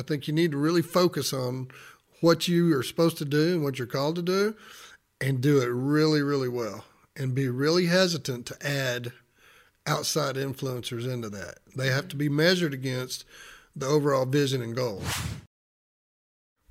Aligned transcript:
I 0.00 0.02
think 0.02 0.26
you 0.26 0.32
need 0.32 0.52
to 0.52 0.56
really 0.56 0.80
focus 0.80 1.34
on 1.34 1.68
what 2.22 2.48
you 2.48 2.74
are 2.74 2.82
supposed 2.82 3.18
to 3.18 3.26
do 3.26 3.52
and 3.52 3.62
what 3.62 3.78
you're 3.78 3.86
called 3.86 4.16
to 4.16 4.22
do 4.22 4.54
and 5.20 5.42
do 5.42 5.60
it 5.60 5.66
really, 5.66 6.22
really 6.22 6.48
well 6.48 6.86
and 7.14 7.34
be 7.34 7.48
really 7.50 7.84
hesitant 7.84 8.46
to 8.46 8.66
add 8.66 9.12
outside 9.86 10.36
influencers 10.36 11.06
into 11.06 11.28
that. 11.28 11.58
They 11.76 11.88
have 11.88 12.08
to 12.08 12.16
be 12.16 12.30
measured 12.30 12.72
against 12.72 13.26
the 13.76 13.86
overall 13.86 14.24
vision 14.24 14.62
and 14.62 14.74
goals. 14.74 15.04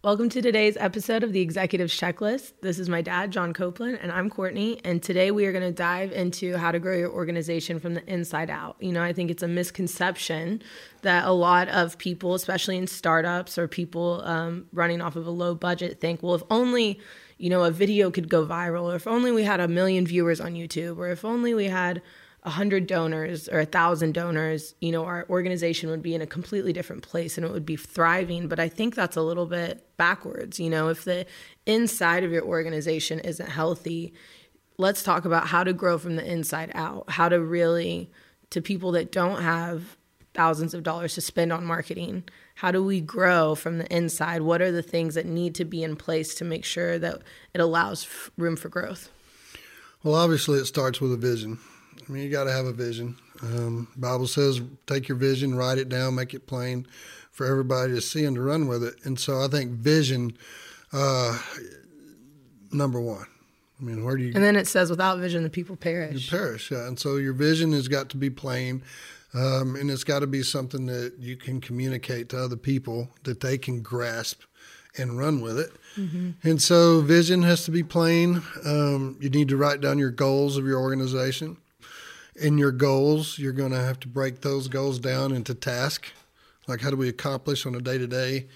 Welcome 0.02 0.30
to 0.30 0.42
today's 0.42 0.78
episode 0.78 1.24
of 1.24 1.34
the 1.34 1.42
Executives 1.42 1.94
Checklist. 1.94 2.54
This 2.62 2.80
is 2.80 2.88
my 2.88 3.02
dad, 3.02 3.32
John 3.32 3.52
Copeland, 3.52 4.00
and 4.02 4.14
I'm 4.14 4.30
Courtney. 4.30 4.80
And 4.86 5.04
today 5.04 5.30
we 5.30 5.46
are 5.46 5.52
going 5.52 5.66
to 5.66 5.74
dive 5.74 6.14
into 6.14 6.56
how 6.56 6.72
to 6.72 6.80
grow 6.80 6.96
your 6.96 7.12
organization 7.12 7.82
from 7.82 7.96
the 7.96 8.10
inside 8.10 8.50
out. 8.50 8.78
You 8.80 8.94
know, 8.94 9.04
I 9.04 9.12
think 9.12 9.30
it's 9.30 9.44
a 9.44 9.48
misconception 9.50 10.62
that 11.02 11.26
a 11.26 11.34
lot 11.34 11.68
of 11.68 11.98
people, 11.98 12.34
especially 12.34 12.78
in 12.78 12.88
startups 12.88 13.58
or 13.58 13.68
people 13.68 14.22
um, 14.24 14.68
running 14.72 15.02
off 15.02 15.18
of 15.18 15.28
a 15.28 15.32
low 15.32 15.54
budget, 15.54 16.00
think, 16.00 16.24
well, 16.24 16.36
if 16.36 16.44
only 16.50 17.02
you 17.38 17.50
know 17.50 17.66
a 17.66 17.72
video 17.72 18.10
could 18.10 18.30
go 18.30 18.46
viral, 18.46 18.84
or 18.84 18.96
if 18.96 19.06
only 19.06 19.34
we 19.34 19.44
had 19.44 19.60
a 19.60 19.68
million 19.68 20.08
viewers 20.08 20.40
on 20.40 20.54
YouTube, 20.54 20.98
or 20.98 21.10
if 21.10 21.26
only 21.26 21.54
we 21.54 21.66
had 21.66 22.02
a 22.44 22.50
hundred 22.50 22.88
donors 22.88 23.50
or 23.50 23.60
a 23.60 23.66
thousand 23.66 24.14
donors, 24.14 24.74
you 24.80 24.92
know, 24.92 25.04
our 25.04 25.26
organization 25.30 25.90
would 25.90 26.02
be 26.02 26.16
in 26.16 26.22
a 26.22 26.28
completely 26.28 26.72
different 26.72 27.04
place 27.04 27.38
and 27.38 27.46
it 27.46 27.52
would 27.52 27.66
be 27.66 27.76
thriving. 27.76 28.48
But 28.48 28.60
I 28.60 28.70
think 28.70 28.96
that's 28.96 29.18
a 29.18 29.22
little 29.22 29.46
bit 29.46 29.86
backwards. 29.98 30.60
You 30.60 30.70
know, 30.70 30.88
if 30.88 31.04
the 31.04 31.26
inside 31.66 32.24
of 32.24 32.32
your 32.32 32.44
organization 32.44 33.20
isn't 33.20 33.50
healthy, 33.50 34.14
let's 34.78 35.04
talk 35.04 35.26
about 35.26 35.48
how 35.48 35.64
to 35.64 35.74
grow 35.74 35.98
from 35.98 36.16
the 36.16 36.26
inside 36.26 36.72
out, 36.76 37.10
how 37.10 37.28
to 37.28 37.42
really, 37.42 38.10
to 38.52 38.62
people 38.62 38.94
that 38.94 39.12
don't 39.12 39.42
have 39.42 39.98
thousands 40.34 40.74
of 40.74 40.84
dollars 40.84 41.16
to 41.16 41.22
spend 41.22 41.52
on 41.52 41.66
marketing, 41.66 42.24
how 42.56 42.72
do 42.72 42.82
we 42.82 43.02
grow 43.02 43.56
from 43.56 43.78
the 43.78 43.94
inside? 43.94 44.42
What 44.42 44.62
are 44.62 44.72
the 44.72 44.82
things 44.82 45.16
that 45.16 45.26
need 45.26 45.56
to 45.56 45.66
be 45.66 45.84
in 45.84 45.98
place 45.98 46.36
to 46.36 46.46
make 46.46 46.64
sure 46.64 46.98
that 47.00 47.22
it 47.54 47.60
allows 47.60 48.08
room 48.38 48.56
for 48.56 48.70
growth? 48.70 49.10
Well, 50.04 50.16
obviously, 50.16 50.60
it 50.60 50.66
starts 50.66 51.02
with 51.02 51.12
a 51.12 51.18
vision 51.18 51.60
I 52.10 52.12
mean, 52.12 52.24
you 52.24 52.30
got 52.32 52.46
to 52.46 52.52
have 52.52 52.66
a 52.66 52.74
vision. 52.74 53.16
Um, 53.44 53.88
Bible 53.96 54.26
says, 54.26 54.62
take 54.88 55.08
your 55.08 55.18
vision, 55.18 55.56
write 55.56 55.78
it 55.78 55.90
down, 55.90 56.16
make 56.16 56.34
it 56.34 56.48
plain 56.48 56.88
for 57.32 57.46
everybody 57.46 57.94
to 57.94 58.02
see 58.02 58.26
and 58.26 58.36
to 58.36 58.42
run 58.42 58.68
with 58.68 58.84
it. 58.84 58.96
And 59.04 59.20
so 59.20 59.44
I 59.44 59.48
think 59.48 59.74
vision, 59.74 60.36
uh, 60.92 61.40
number 62.72 63.00
one. 63.00 63.28
I 63.80 63.84
mean, 63.84 64.04
where 64.04 64.18
do 64.18 64.24
you? 64.24 64.34
And 64.34 64.44
then 64.44 64.56
it 64.56 64.68
says, 64.68 64.90
without 64.90 65.20
vision, 65.20 65.44
the 65.44 65.50
people 65.50 65.76
perish. 65.76 66.26
You 66.26 66.30
perish, 66.30 66.72
yeah. 66.72 66.88
And 66.88 67.00
so 67.00 67.16
your 67.16 67.34
vision 67.34 67.72
has 67.74 67.88
got 67.88 68.10
to 68.10 68.18
be 68.18 68.30
plain, 68.30 68.82
um, 69.34 69.76
and 69.76 69.90
it's 69.90 70.04
got 70.04 70.20
to 70.20 70.28
be 70.28 70.44
something 70.44 70.88
that 70.88 71.14
you 71.18 71.38
can 71.38 71.62
communicate 71.62 72.28
to 72.30 72.44
other 72.44 72.58
people 72.58 73.08
that 73.24 73.40
they 73.40 73.58
can 73.58 73.82
grasp 73.82 74.42
and 74.98 75.18
run 75.18 75.40
with 75.40 75.60
it. 75.60 75.72
Mm-hmm. 75.96 76.32
And 76.44 76.62
so 76.62 77.00
vision 77.02 77.44
has 77.44 77.64
to 77.66 77.72
be 77.72 77.84
plain. 77.84 78.42
Um, 78.66 79.18
you 79.22 79.30
need 79.30 79.48
to 79.50 79.56
write 79.56 79.80
down 79.80 79.98
your 79.98 80.10
goals 80.10 80.58
of 80.58 80.66
your 80.66 80.80
organization 80.80 81.56
in 82.40 82.58
your 82.58 82.72
goals, 82.72 83.38
you're 83.38 83.54
going 83.54 83.72
to 83.72 83.82
have 83.82 84.00
to 84.02 84.08
break 84.08 84.42
those 84.42 84.68
goals 84.68 85.00
down 85.00 85.32
into 85.32 85.54
tasks. 85.54 86.12
Like, 86.68 86.82
how 86.82 86.90
do 86.90 86.98
we 86.98 87.10
accomplish 87.10 87.66
on 87.66 87.76
a 87.76 87.82
day 87.82 87.98
to 87.98 88.08
day 88.08 88.48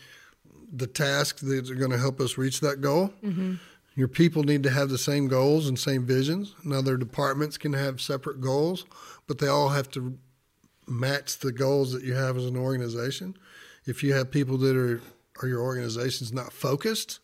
the 0.72 0.88
tasks 0.88 1.42
that 1.42 1.70
are 1.70 1.76
going 1.76 1.92
to 1.92 1.98
help 1.98 2.20
us 2.20 2.38
reach 2.38 2.60
that 2.62 2.82
goal? 2.82 3.14
Mm-hmm. 3.24 3.56
Your 3.96 4.08
people 4.08 4.44
need 4.44 4.64
to 4.64 4.72
have 4.72 4.90
the 4.90 4.98
same 4.98 5.28
goals 5.28 5.68
and 5.68 5.78
same 5.78 6.06
visions. 6.06 6.56
Now, 6.64 6.82
their 6.82 6.98
departments 6.98 7.58
can 7.58 7.74
have 7.74 8.02
separate 8.02 8.42
goals, 8.42 8.86
but 9.28 9.38
they 9.38 9.48
all 9.48 9.70
have 9.70 9.90
to 9.92 10.18
match 10.88 11.38
the 11.40 11.52
goals 11.52 11.92
that 11.94 12.04
you 12.04 12.14
have 12.14 12.36
as 12.38 12.46
an 12.46 12.58
organization. 12.58 13.36
If 13.86 14.04
you 14.04 14.14
have 14.14 14.32
people 14.32 14.58
that 14.60 14.76
are, 14.76 15.02
or 15.42 15.48
your 15.48 15.62
organization's 15.62 16.34
not 16.34 16.54
focused 16.54 17.20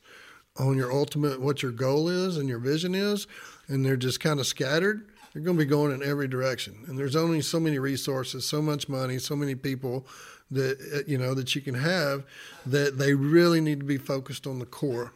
on 0.57 0.77
your 0.77 0.91
ultimate, 0.91 1.41
what 1.41 1.63
your 1.63 1.71
goal 1.71 2.07
is 2.09 2.37
and 2.37 2.47
your 2.47 2.59
vision 2.59 2.93
is, 2.93 3.27
and 3.67 3.85
they're 3.85 3.97
just 3.97 4.19
kind 4.19 4.39
of 4.39 4.45
scattered, 4.45 5.08
you're 5.33 5.43
going 5.43 5.57
to 5.57 5.63
be 5.63 5.69
going 5.69 5.93
in 5.93 6.03
every 6.03 6.27
direction. 6.27 6.83
And 6.87 6.97
there's 6.97 7.15
only 7.15 7.41
so 7.41 7.59
many 7.59 7.79
resources, 7.79 8.45
so 8.45 8.61
much 8.61 8.89
money, 8.89 9.19
so 9.19 9.35
many 9.35 9.55
people 9.55 10.07
that 10.51 10.79
uh, 10.93 11.03
you 11.05 11.17
know 11.17 11.33
that 11.33 11.55
you 11.55 11.61
can 11.61 11.75
have 11.75 12.23
that 12.65 12.97
they 12.97 13.13
really 13.13 13.61
need 13.61 13.79
to 13.79 13.85
be 13.85 13.97
focused 13.97 14.47
on 14.47 14.59
the 14.59 14.65
core. 14.65 15.13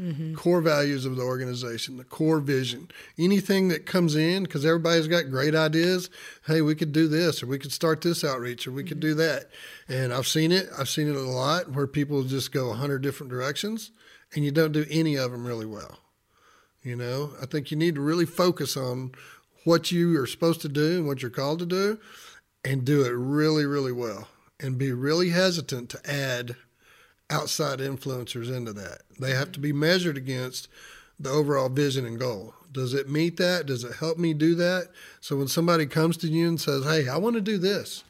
Mm-hmm. 0.00 0.34
Core 0.34 0.60
values 0.60 1.04
of 1.04 1.16
the 1.16 1.24
organization, 1.24 1.96
the 1.96 2.04
core 2.04 2.38
vision. 2.38 2.88
Anything 3.18 3.66
that 3.68 3.84
comes 3.84 4.14
in, 4.14 4.44
because 4.44 4.64
everybody's 4.64 5.08
got 5.08 5.28
great 5.28 5.56
ideas. 5.56 6.08
Hey, 6.46 6.60
we 6.60 6.76
could 6.76 6.92
do 6.92 7.08
this, 7.08 7.42
or 7.42 7.48
we 7.48 7.58
could 7.58 7.72
start 7.72 8.02
this 8.02 8.22
outreach, 8.22 8.68
or 8.68 8.70
we 8.70 8.82
mm-hmm. 8.82 8.90
could 8.90 9.00
do 9.00 9.14
that. 9.14 9.50
And 9.88 10.12
I've 10.12 10.28
seen 10.28 10.52
it. 10.52 10.68
I've 10.78 10.88
seen 10.88 11.08
it 11.08 11.16
a 11.16 11.20
lot 11.20 11.72
where 11.72 11.88
people 11.88 12.22
just 12.22 12.52
go 12.52 12.70
a 12.70 12.74
hundred 12.74 13.02
different 13.02 13.30
directions, 13.30 13.90
and 14.36 14.44
you 14.44 14.52
don't 14.52 14.70
do 14.70 14.86
any 14.88 15.16
of 15.16 15.32
them 15.32 15.44
really 15.44 15.66
well. 15.66 15.98
You 16.84 16.94
know, 16.94 17.32
I 17.42 17.46
think 17.46 17.72
you 17.72 17.76
need 17.76 17.96
to 17.96 18.00
really 18.00 18.26
focus 18.26 18.76
on 18.76 19.12
what 19.64 19.90
you 19.90 20.20
are 20.20 20.26
supposed 20.26 20.60
to 20.62 20.68
do 20.68 20.98
and 20.98 21.06
what 21.06 21.22
you're 21.22 21.30
called 21.30 21.58
to 21.58 21.66
do 21.66 21.98
and 22.64 22.84
do 22.84 23.04
it 23.04 23.10
really, 23.10 23.66
really 23.66 23.92
well 23.92 24.28
and 24.60 24.78
be 24.78 24.92
really 24.92 25.30
hesitant 25.30 25.88
to 25.90 26.10
add 26.10 26.56
outside 27.30 27.78
influencers 27.78 28.54
into 28.54 28.72
that. 28.72 29.02
They 29.20 29.32
have 29.32 29.52
to 29.52 29.60
be 29.60 29.72
measured 29.72 30.16
against 30.16 30.68
the 31.18 31.30
overall 31.30 31.68
vision 31.68 32.06
and 32.06 32.18
goal. 32.18 32.54
Does 32.72 32.94
it 32.94 33.08
meet 33.08 33.36
that? 33.38 33.66
Does 33.66 33.84
it 33.84 33.96
help 33.96 34.18
me 34.18 34.34
do 34.34 34.54
that? 34.56 34.88
So 35.20 35.36
when 35.36 35.48
somebody 35.48 35.86
comes 35.86 36.16
to 36.18 36.28
you 36.28 36.48
and 36.48 36.60
says, 36.60 36.84
Hey, 36.84 37.08
I 37.08 37.16
want 37.16 37.34
to 37.34 37.40
do 37.40 37.58
this, 37.58 38.04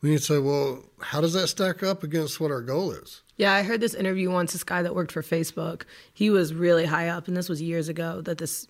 we 0.00 0.10
need 0.10 0.18
to 0.18 0.24
say, 0.24 0.38
Well, 0.38 0.84
how 1.00 1.20
does 1.20 1.32
that 1.32 1.48
stack 1.48 1.82
up 1.82 2.02
against 2.02 2.40
what 2.40 2.50
our 2.50 2.62
goal 2.62 2.92
is? 2.92 3.22
Yeah, 3.36 3.52
I 3.52 3.62
heard 3.62 3.80
this 3.80 3.94
interview 3.94 4.30
once. 4.30 4.52
This 4.52 4.62
guy 4.62 4.82
that 4.82 4.94
worked 4.94 5.10
for 5.10 5.22
Facebook, 5.22 5.82
he 6.12 6.30
was 6.30 6.54
really 6.54 6.84
high 6.84 7.08
up, 7.08 7.26
and 7.26 7.36
this 7.36 7.48
was 7.48 7.60
years 7.60 7.88
ago 7.88 8.20
that 8.20 8.38
this 8.38 8.68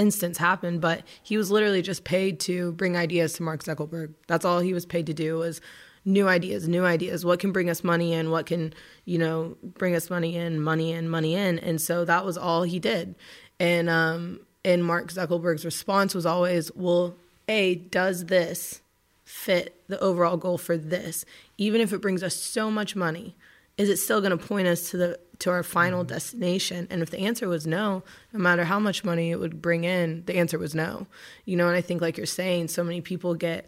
instance 0.00 0.38
happened, 0.38 0.80
but 0.80 1.02
he 1.22 1.36
was 1.36 1.50
literally 1.50 1.82
just 1.82 2.04
paid 2.04 2.40
to 2.40 2.72
bring 2.72 2.96
ideas 2.96 3.34
to 3.34 3.42
Mark 3.42 3.62
Zuckerberg. 3.62 4.14
That's 4.26 4.44
all 4.44 4.60
he 4.60 4.72
was 4.72 4.86
paid 4.86 5.06
to 5.06 5.14
do 5.14 5.38
was 5.38 5.60
new 6.04 6.26
ideas, 6.26 6.66
new 6.66 6.84
ideas. 6.84 7.24
What 7.24 7.38
can 7.38 7.52
bring 7.52 7.68
us 7.68 7.84
money 7.84 8.14
in? 8.14 8.30
What 8.30 8.46
can, 8.46 8.72
you 9.04 9.18
know, 9.18 9.56
bring 9.62 9.94
us 9.94 10.08
money 10.08 10.36
in, 10.36 10.60
money 10.60 10.92
in, 10.92 11.08
money 11.08 11.34
in? 11.34 11.58
And 11.58 11.80
so 11.80 12.04
that 12.04 12.24
was 12.24 12.38
all 12.38 12.62
he 12.62 12.78
did. 12.78 13.14
And 13.58 13.90
um 13.90 14.40
and 14.64 14.84
Mark 14.84 15.12
Zuckerberg's 15.12 15.64
response 15.64 16.14
was 16.14 16.26
always, 16.26 16.70
"Well, 16.74 17.16
A, 17.48 17.76
does 17.76 18.26
this 18.26 18.80
fit 19.24 19.82
the 19.88 19.98
overall 20.00 20.36
goal 20.36 20.58
for 20.58 20.76
this? 20.76 21.24
Even 21.56 21.80
if 21.80 21.92
it 21.92 22.02
brings 22.02 22.22
us 22.22 22.34
so 22.34 22.70
much 22.70 22.96
money, 22.96 23.36
is 23.78 23.88
it 23.88 23.98
still 23.98 24.20
going 24.20 24.36
to 24.36 24.46
point 24.46 24.66
us 24.66 24.90
to 24.90 24.96
the 24.96 25.20
to 25.40 25.50
our 25.50 25.62
final 25.62 26.02
mm-hmm. 26.02 26.14
destination. 26.14 26.86
And 26.90 27.02
if 27.02 27.10
the 27.10 27.18
answer 27.18 27.48
was 27.48 27.66
no 27.66 28.02
no 28.32 28.40
matter 28.40 28.64
how 28.64 28.78
much 28.78 29.04
money 29.04 29.30
it 29.30 29.40
would 29.40 29.60
bring 29.60 29.84
in 29.84 30.24
the 30.26 30.36
answer 30.36 30.58
was 30.58 30.74
no. 30.74 31.06
You 31.44 31.56
know 31.56 31.68
and 31.68 31.76
i 31.76 31.80
think 31.80 32.00
like 32.00 32.16
you're 32.16 32.26
saying 32.26 32.68
so 32.68 32.84
many 32.84 33.00
people 33.00 33.34
get 33.34 33.66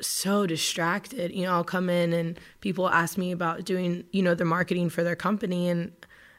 so 0.00 0.46
distracted. 0.46 1.32
You 1.32 1.44
know 1.44 1.52
i'll 1.52 1.64
come 1.64 1.88
in 1.90 2.12
and 2.12 2.38
people 2.60 2.88
ask 2.88 3.18
me 3.18 3.32
about 3.32 3.64
doing 3.64 4.04
you 4.10 4.22
know 4.22 4.34
the 4.34 4.44
marketing 4.44 4.88
for 4.88 5.02
their 5.02 5.16
company. 5.16 5.68
And 5.68 5.92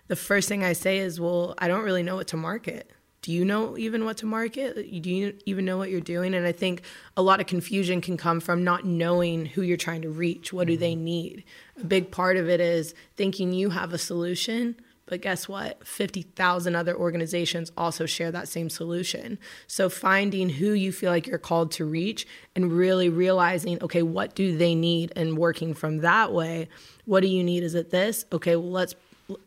the 0.08 0.16
first 0.16 0.50
thing 0.50 0.64
i 0.64 0.74
say 0.74 0.98
is 0.98 1.22
well 1.22 1.54
i 1.60 1.68
don't 1.68 1.84
really 1.84 2.04
know 2.04 2.16
what 2.16 2.28
to 2.28 2.38
market 2.38 2.92
do 3.22 3.34
you 3.34 3.44
know 3.44 3.78
even 3.78 4.06
what 4.06 4.18
to 4.18 4.26
market? 4.26 4.76
Do 4.76 5.10
you 5.10 5.38
even 5.46 5.66
know 5.66 5.78
what 5.78 5.90
you're 5.90 6.00
doing? 6.00 6.34
And 6.34 6.46
I 6.46 6.52
think 6.52 6.84
a 7.18 7.22
lot 7.22 7.42
of 7.42 7.48
confusion 7.48 8.00
can 8.00 8.16
come 8.16 8.40
from 8.40 8.64
not 8.64 8.86
knowing 8.86 9.46
who 9.46 9.62
you're 9.62 9.78
trying 9.78 10.02
to 10.04 10.10
reach. 10.10 10.54
What 10.54 10.68
do 10.68 10.78
they 10.78 10.94
mm-hmm. 10.94 11.04
need? 11.04 11.44
A 11.80 11.86
big 11.86 12.12
part 12.12 12.38
of 12.38 12.50
it 12.50 12.62
is 12.62 12.94
thinking 13.18 13.52
you 13.52 13.72
have 13.72 13.92
a 13.92 13.98
solution, 13.98 14.78
but 15.06 15.22
guess 15.22 15.50
what? 15.50 15.86
50,000 15.86 16.76
other 16.76 16.96
organizations 16.96 17.72
also 17.76 18.06
share 18.06 18.32
that 18.32 18.48
same 18.48 18.70
solution. 18.70 19.38
So 19.68 19.90
finding 19.90 20.50
who 20.50 20.72
you 20.72 20.94
feel 20.94 21.12
like 21.12 21.28
you're 21.28 21.40
called 21.40 21.72
to 21.74 21.86
reach 21.86 22.26
and 22.56 22.72
really 22.72 23.10
realizing, 23.10 23.82
okay, 23.84 24.04
what 24.04 24.34
do 24.34 24.56
they 24.56 24.76
need? 24.76 25.12
And 25.16 25.38
working 25.38 25.74
from 25.74 25.98
that 26.00 26.32
way, 26.32 26.70
what 27.06 27.22
do 27.22 27.28
you 27.28 27.44
need? 27.44 27.64
Is 27.64 27.76
it 27.76 27.90
this? 27.90 28.26
Okay, 28.32 28.56
well, 28.56 28.72
let's 28.72 28.96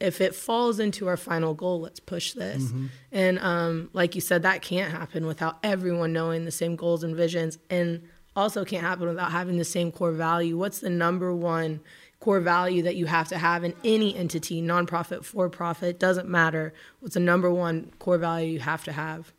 if 0.00 0.20
it 0.20 0.34
falls 0.34 0.78
into 0.78 1.08
our 1.08 1.16
final 1.16 1.54
goal, 1.54 1.80
let's 1.80 2.00
push 2.00 2.32
this. 2.32 2.64
Mm-hmm. 2.64 2.86
And 3.12 3.38
um, 3.38 3.90
like 3.92 4.14
you 4.14 4.20
said, 4.20 4.42
that 4.42 4.62
can't 4.62 4.92
happen 4.92 5.26
without 5.26 5.58
everyone 5.62 6.12
knowing 6.12 6.44
the 6.44 6.50
same 6.50 6.76
goals 6.76 7.04
and 7.04 7.16
visions, 7.16 7.58
and 7.70 8.02
also 8.34 8.64
can't 8.64 8.84
happen 8.84 9.08
without 9.08 9.32
having 9.32 9.58
the 9.58 9.64
same 9.64 9.92
core 9.92 10.12
value. 10.12 10.56
What's 10.56 10.80
the 10.80 10.90
number 10.90 11.34
one 11.34 11.80
core 12.22 12.40
value 12.40 12.82
that 12.82 12.94
you 12.94 13.06
have 13.06 13.26
to 13.28 13.36
have 13.36 13.64
in 13.64 13.74
any 13.84 14.16
entity, 14.16 14.62
nonprofit, 14.62 15.24
for 15.24 15.48
profit, 15.50 15.98
doesn't 15.98 16.28
matter. 16.28 16.72
What's 17.00 17.14
the 17.14 17.20
number 17.20 17.50
one 17.50 17.92
core 17.98 18.16
value 18.16 18.52
you 18.52 18.60
have 18.60 18.84
to 18.84 18.92
have? 18.92 19.32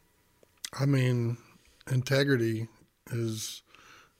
I 0.78 0.86
mean, 0.86 1.38
integrity 1.90 2.68
is 3.10 3.62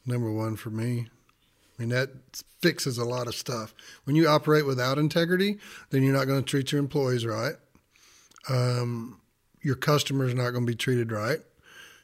number 0.06 0.32
one 0.32 0.56
for 0.56 0.70
me. 0.70 1.08
I 1.78 1.82
mean, 1.82 1.90
that 1.90 2.10
fixes 2.62 2.98
a 2.98 3.06
lot 3.06 3.28
of 3.28 3.36
stuff. 3.36 3.74
When 4.06 4.16
you 4.16 4.28
operate 4.28 4.66
without 4.66 4.98
integrity, 4.98 5.58
then 5.90 6.04
you're 6.04 6.14
not 6.14 6.26
going 6.26 6.44
to 6.44 6.50
treat 6.50 6.72
your 6.72 6.80
employees 6.80 7.26
right. 7.26 7.56
Um, 8.50 9.20
your 9.62 9.76
customer's 9.76 10.34
are 10.34 10.38
not 10.38 10.52
going 10.52 10.66
to 10.66 10.72
be 10.72 10.76
treated 10.76 11.12
right. 11.12 11.40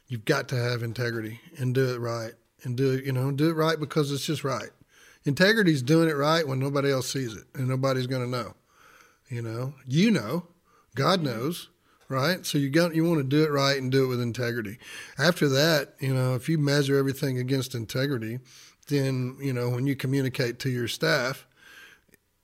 You've 0.08 0.24
got 0.24 0.48
to 0.48 0.56
have 0.56 0.82
integrity 0.82 1.40
and 1.56 1.74
do 1.74 1.94
it 1.94 1.98
right 1.98 2.32
and 2.64 2.76
do 2.76 2.92
it, 2.92 3.04
you 3.04 3.12
know, 3.12 3.30
do 3.30 3.50
it 3.50 3.54
right 3.54 3.78
because 3.78 4.10
it's 4.10 4.26
just 4.26 4.44
right. 4.44 4.70
Integrity 5.24 5.72
is 5.72 5.82
doing 5.82 6.08
it 6.08 6.16
right 6.16 6.46
when 6.46 6.58
nobody 6.58 6.90
else 6.90 7.08
sees 7.10 7.34
it 7.36 7.44
and 7.54 7.68
nobody's 7.68 8.06
going 8.06 8.22
to 8.22 8.28
know. 8.28 8.54
You 9.28 9.42
know, 9.42 9.74
you 9.86 10.10
know, 10.10 10.46
God 10.96 11.22
knows, 11.22 11.68
right? 12.08 12.44
So 12.44 12.58
you 12.58 12.68
got 12.68 12.94
you 12.94 13.04
want 13.04 13.18
to 13.20 13.24
do 13.24 13.44
it 13.44 13.50
right 13.50 13.78
and 13.78 13.92
do 13.92 14.04
it 14.04 14.08
with 14.08 14.20
integrity. 14.20 14.78
After 15.18 15.48
that, 15.50 15.94
you 16.00 16.12
know, 16.12 16.34
if 16.34 16.48
you 16.48 16.58
measure 16.58 16.96
everything 16.96 17.38
against 17.38 17.74
integrity, 17.74 18.40
then 18.88 19.36
you 19.40 19.52
know 19.52 19.70
when 19.70 19.86
you 19.86 19.96
communicate 19.96 20.58
to 20.60 20.70
your 20.70 20.88
staff, 20.88 21.46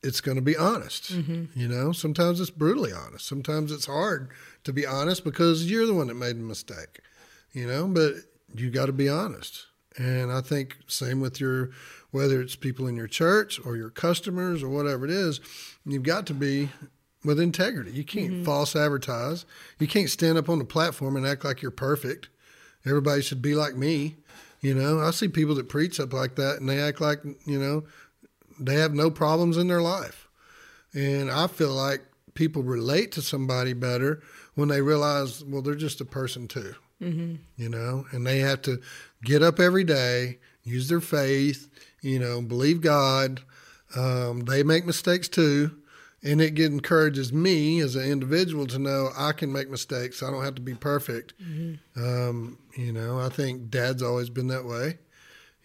it's 0.02 0.20
going 0.20 0.36
to 0.36 0.42
be 0.42 0.56
honest. 0.56 1.12
Mm-hmm. 1.12 1.58
You 1.58 1.68
know, 1.68 1.92
sometimes 1.92 2.40
it's 2.40 2.50
brutally 2.50 2.92
honest. 2.92 3.26
Sometimes 3.26 3.72
it's 3.72 3.86
hard 3.86 4.30
to 4.64 4.72
be 4.72 4.86
honest 4.86 5.24
because 5.24 5.70
you're 5.70 5.86
the 5.86 5.94
one 5.94 6.06
that 6.08 6.14
made 6.14 6.36
the 6.36 6.44
mistake. 6.44 7.00
You 7.52 7.66
know, 7.66 7.86
but 7.88 8.14
you 8.54 8.70
got 8.70 8.86
to 8.86 8.92
be 8.92 9.08
honest. 9.08 9.66
And 9.96 10.30
I 10.30 10.42
think 10.42 10.76
same 10.86 11.20
with 11.20 11.40
your 11.40 11.70
whether 12.10 12.40
it's 12.40 12.56
people 12.56 12.86
in 12.86 12.96
your 12.96 13.08
church 13.08 13.60
or 13.64 13.76
your 13.76 13.90
customers 13.90 14.62
or 14.62 14.68
whatever 14.68 15.04
it 15.04 15.10
is, 15.10 15.40
you've 15.84 16.02
got 16.02 16.26
to 16.26 16.34
be 16.34 16.70
with 17.24 17.40
integrity. 17.40 17.90
You 17.90 18.04
can't 18.04 18.30
mm-hmm. 18.30 18.44
false 18.44 18.76
advertise. 18.76 19.44
You 19.78 19.86
can't 19.86 20.08
stand 20.08 20.38
up 20.38 20.48
on 20.48 20.58
the 20.58 20.64
platform 20.64 21.16
and 21.16 21.26
act 21.26 21.44
like 21.44 21.60
you're 21.60 21.70
perfect. 21.70 22.28
Everybody 22.86 23.20
should 23.20 23.42
be 23.42 23.54
like 23.54 23.74
me. 23.74 24.16
You 24.60 24.74
know, 24.74 25.00
I 25.00 25.10
see 25.10 25.28
people 25.28 25.54
that 25.56 25.68
preach 25.68 26.00
up 26.00 26.12
like 26.12 26.36
that 26.36 26.56
and 26.58 26.68
they 26.68 26.80
act 26.80 27.00
like, 27.00 27.22
you 27.44 27.58
know, 27.58 27.84
they 28.58 28.74
have 28.76 28.94
no 28.94 29.10
problems 29.10 29.56
in 29.56 29.68
their 29.68 29.82
life. 29.82 30.28
And 30.94 31.30
I 31.30 31.46
feel 31.46 31.72
like 31.72 32.02
people 32.34 32.62
relate 32.62 33.12
to 33.12 33.22
somebody 33.22 33.72
better 33.74 34.22
when 34.54 34.68
they 34.68 34.80
realize, 34.80 35.44
well, 35.44 35.62
they're 35.62 35.74
just 35.74 36.00
a 36.00 36.04
person 36.04 36.48
too. 36.48 36.74
Mm-hmm. 37.02 37.34
You 37.56 37.68
know, 37.68 38.06
and 38.12 38.26
they 38.26 38.38
have 38.38 38.62
to 38.62 38.80
get 39.22 39.42
up 39.42 39.60
every 39.60 39.84
day, 39.84 40.38
use 40.64 40.88
their 40.88 41.00
faith, 41.00 41.68
you 42.00 42.18
know, 42.18 42.40
believe 42.40 42.80
God. 42.80 43.42
Um, 43.94 44.40
they 44.40 44.62
make 44.62 44.86
mistakes 44.86 45.28
too. 45.28 45.76
And 46.22 46.40
it 46.40 46.58
encourages 46.58 47.32
me 47.32 47.80
as 47.80 47.94
an 47.94 48.10
individual 48.10 48.66
to 48.68 48.78
know 48.78 49.10
I 49.16 49.32
can 49.32 49.52
make 49.52 49.70
mistakes. 49.70 50.22
I 50.22 50.30
don't 50.30 50.44
have 50.44 50.56
to 50.56 50.62
be 50.62 50.74
perfect. 50.74 51.34
Mm-hmm. 51.40 52.04
Um, 52.04 52.58
you 52.76 52.92
know, 52.92 53.20
I 53.20 53.28
think 53.28 53.70
dad's 53.70 54.02
always 54.02 54.30
been 54.30 54.48
that 54.48 54.64
way. 54.64 54.98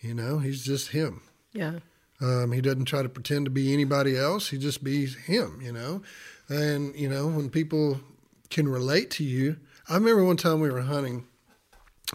You 0.01 0.13
know, 0.13 0.39
he's 0.39 0.63
just 0.63 0.89
him. 0.89 1.21
Yeah. 1.53 1.79
Um, 2.19 2.51
he 2.51 2.61
doesn't 2.61 2.85
try 2.85 3.01
to 3.01 3.09
pretend 3.09 3.45
to 3.45 3.51
be 3.51 3.73
anybody 3.73 4.17
else. 4.17 4.49
He 4.49 4.57
just 4.57 4.83
be 4.83 5.07
him, 5.07 5.59
you 5.63 5.71
know. 5.71 6.03
And, 6.49 6.95
you 6.95 7.09
know, 7.09 7.27
when 7.27 7.49
people 7.49 7.99
can 8.49 8.67
relate 8.67 9.09
to 9.11 9.23
you, 9.23 9.57
I 9.89 9.95
remember 9.95 10.23
one 10.23 10.37
time 10.37 10.59
we 10.59 10.69
were 10.69 10.81
hunting, 10.81 11.25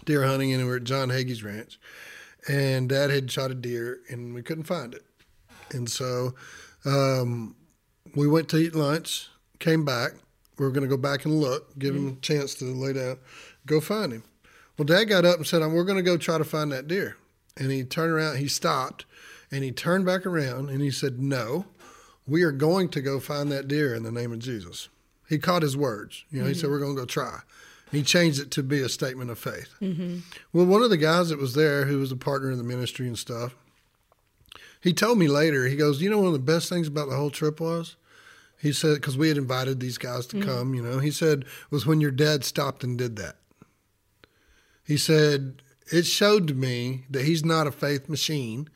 deer 0.05 0.23
hunting, 0.23 0.53
and 0.53 0.63
we 0.63 0.69
were 0.69 0.77
at 0.77 0.83
John 0.83 1.09
Hagee's 1.09 1.43
ranch, 1.43 1.79
and 2.47 2.87
Dad 2.87 3.09
had 3.09 3.29
shot 3.29 3.51
a 3.51 3.55
deer, 3.55 3.99
and 4.09 4.33
we 4.33 4.41
couldn't 4.41 4.63
find 4.63 4.93
it, 4.93 5.03
and 5.71 5.89
so 5.89 6.33
um, 6.85 7.55
we 8.15 8.27
went 8.27 8.49
to 8.49 8.57
eat 8.57 8.75
lunch, 8.75 9.29
came 9.59 9.85
back. 9.85 10.11
We 10.57 10.65
were 10.65 10.71
going 10.71 10.89
to 10.89 10.95
go 10.95 11.01
back 11.01 11.25
and 11.25 11.39
look, 11.39 11.77
give 11.77 11.93
mm-hmm. 11.93 12.07
him 12.07 12.17
a 12.17 12.21
chance 12.21 12.55
to 12.55 12.65
lay 12.65 12.93
down, 12.93 13.17
go 13.65 13.79
find 13.79 14.11
him. 14.11 14.23
Well, 14.77 14.85
Dad 14.85 15.05
got 15.05 15.25
up 15.25 15.37
and 15.37 15.47
said, 15.47 15.61
"We're 15.61 15.83
going 15.83 15.97
to 15.97 16.03
go 16.03 16.17
try 16.17 16.37
to 16.37 16.43
find 16.43 16.71
that 16.71 16.87
deer," 16.87 17.17
and 17.55 17.71
he 17.71 17.83
turned 17.83 18.11
around, 18.11 18.37
he 18.37 18.47
stopped, 18.47 19.05
and 19.51 19.63
he 19.63 19.71
turned 19.71 20.05
back 20.05 20.25
around, 20.25 20.69
and 20.69 20.81
he 20.81 20.91
said, 20.91 21.19
"No." 21.19 21.65
We 22.29 22.43
are 22.43 22.51
going 22.51 22.89
to 22.89 23.01
go 23.01 23.21
find 23.21 23.49
that 23.53 23.69
deer 23.69 23.95
in 23.95 24.03
the 24.03 24.11
name 24.11 24.33
of 24.33 24.39
Jesus. 24.39 24.89
He 25.29 25.37
caught 25.37 25.61
his 25.61 25.77
words. 25.77 26.25
You 26.29 26.39
know, 26.39 26.43
mm-hmm. 26.43 26.49
he 26.49 26.53
said, 26.55 26.65
mm-hmm. 26.65 26.73
We're 26.73 26.79
going 26.79 26.95
to 26.95 27.01
go 27.01 27.05
try. 27.05 27.39
He 27.89 28.03
changed 28.03 28.41
it 28.41 28.51
to 28.51 28.63
be 28.63 28.81
a 28.81 28.89
statement 28.89 29.31
of 29.31 29.39
faith. 29.39 29.69
Mm-hmm. 29.81 30.17
Well, 30.51 30.65
one 30.65 30.83
of 30.83 30.89
the 30.89 30.97
guys 30.97 31.29
that 31.29 31.39
was 31.39 31.53
there, 31.53 31.85
who 31.85 31.99
was 31.99 32.11
a 32.11 32.17
partner 32.17 32.51
in 32.51 32.57
the 32.57 32.65
ministry 32.65 33.07
and 33.07 33.17
stuff, 33.17 33.55
he 34.87 34.93
told 34.93 35.17
me 35.17 35.27
later, 35.27 35.65
he 35.67 35.75
goes, 35.75 36.01
You 36.01 36.09
know, 36.09 36.17
one 36.17 36.27
of 36.27 36.33
the 36.33 36.39
best 36.39 36.69
things 36.69 36.87
about 36.87 37.09
the 37.09 37.15
whole 37.15 37.29
trip 37.29 37.59
was? 37.59 37.97
He 38.59 38.71
said, 38.71 38.95
because 38.95 39.17
we 39.17 39.27
had 39.27 39.37
invited 39.37 39.79
these 39.79 39.97
guys 39.97 40.25
to 40.27 40.37
mm-hmm. 40.37 40.49
come, 40.49 40.73
you 40.73 40.81
know, 40.81 40.97
he 40.99 41.11
said, 41.11 41.45
was 41.69 41.85
when 41.85 42.01
your 42.01 42.09
dad 42.09 42.43
stopped 42.43 42.83
and 42.83 42.97
did 42.97 43.17
that. 43.17 43.35
He 44.83 44.97
said, 44.97 45.61
It 45.91 46.03
showed 46.03 46.47
to 46.47 46.53
me 46.53 47.03
that 47.09 47.25
he's 47.25 47.43
not 47.43 47.67
a 47.67 47.71
faith 47.71 48.07
machine. 48.07 48.69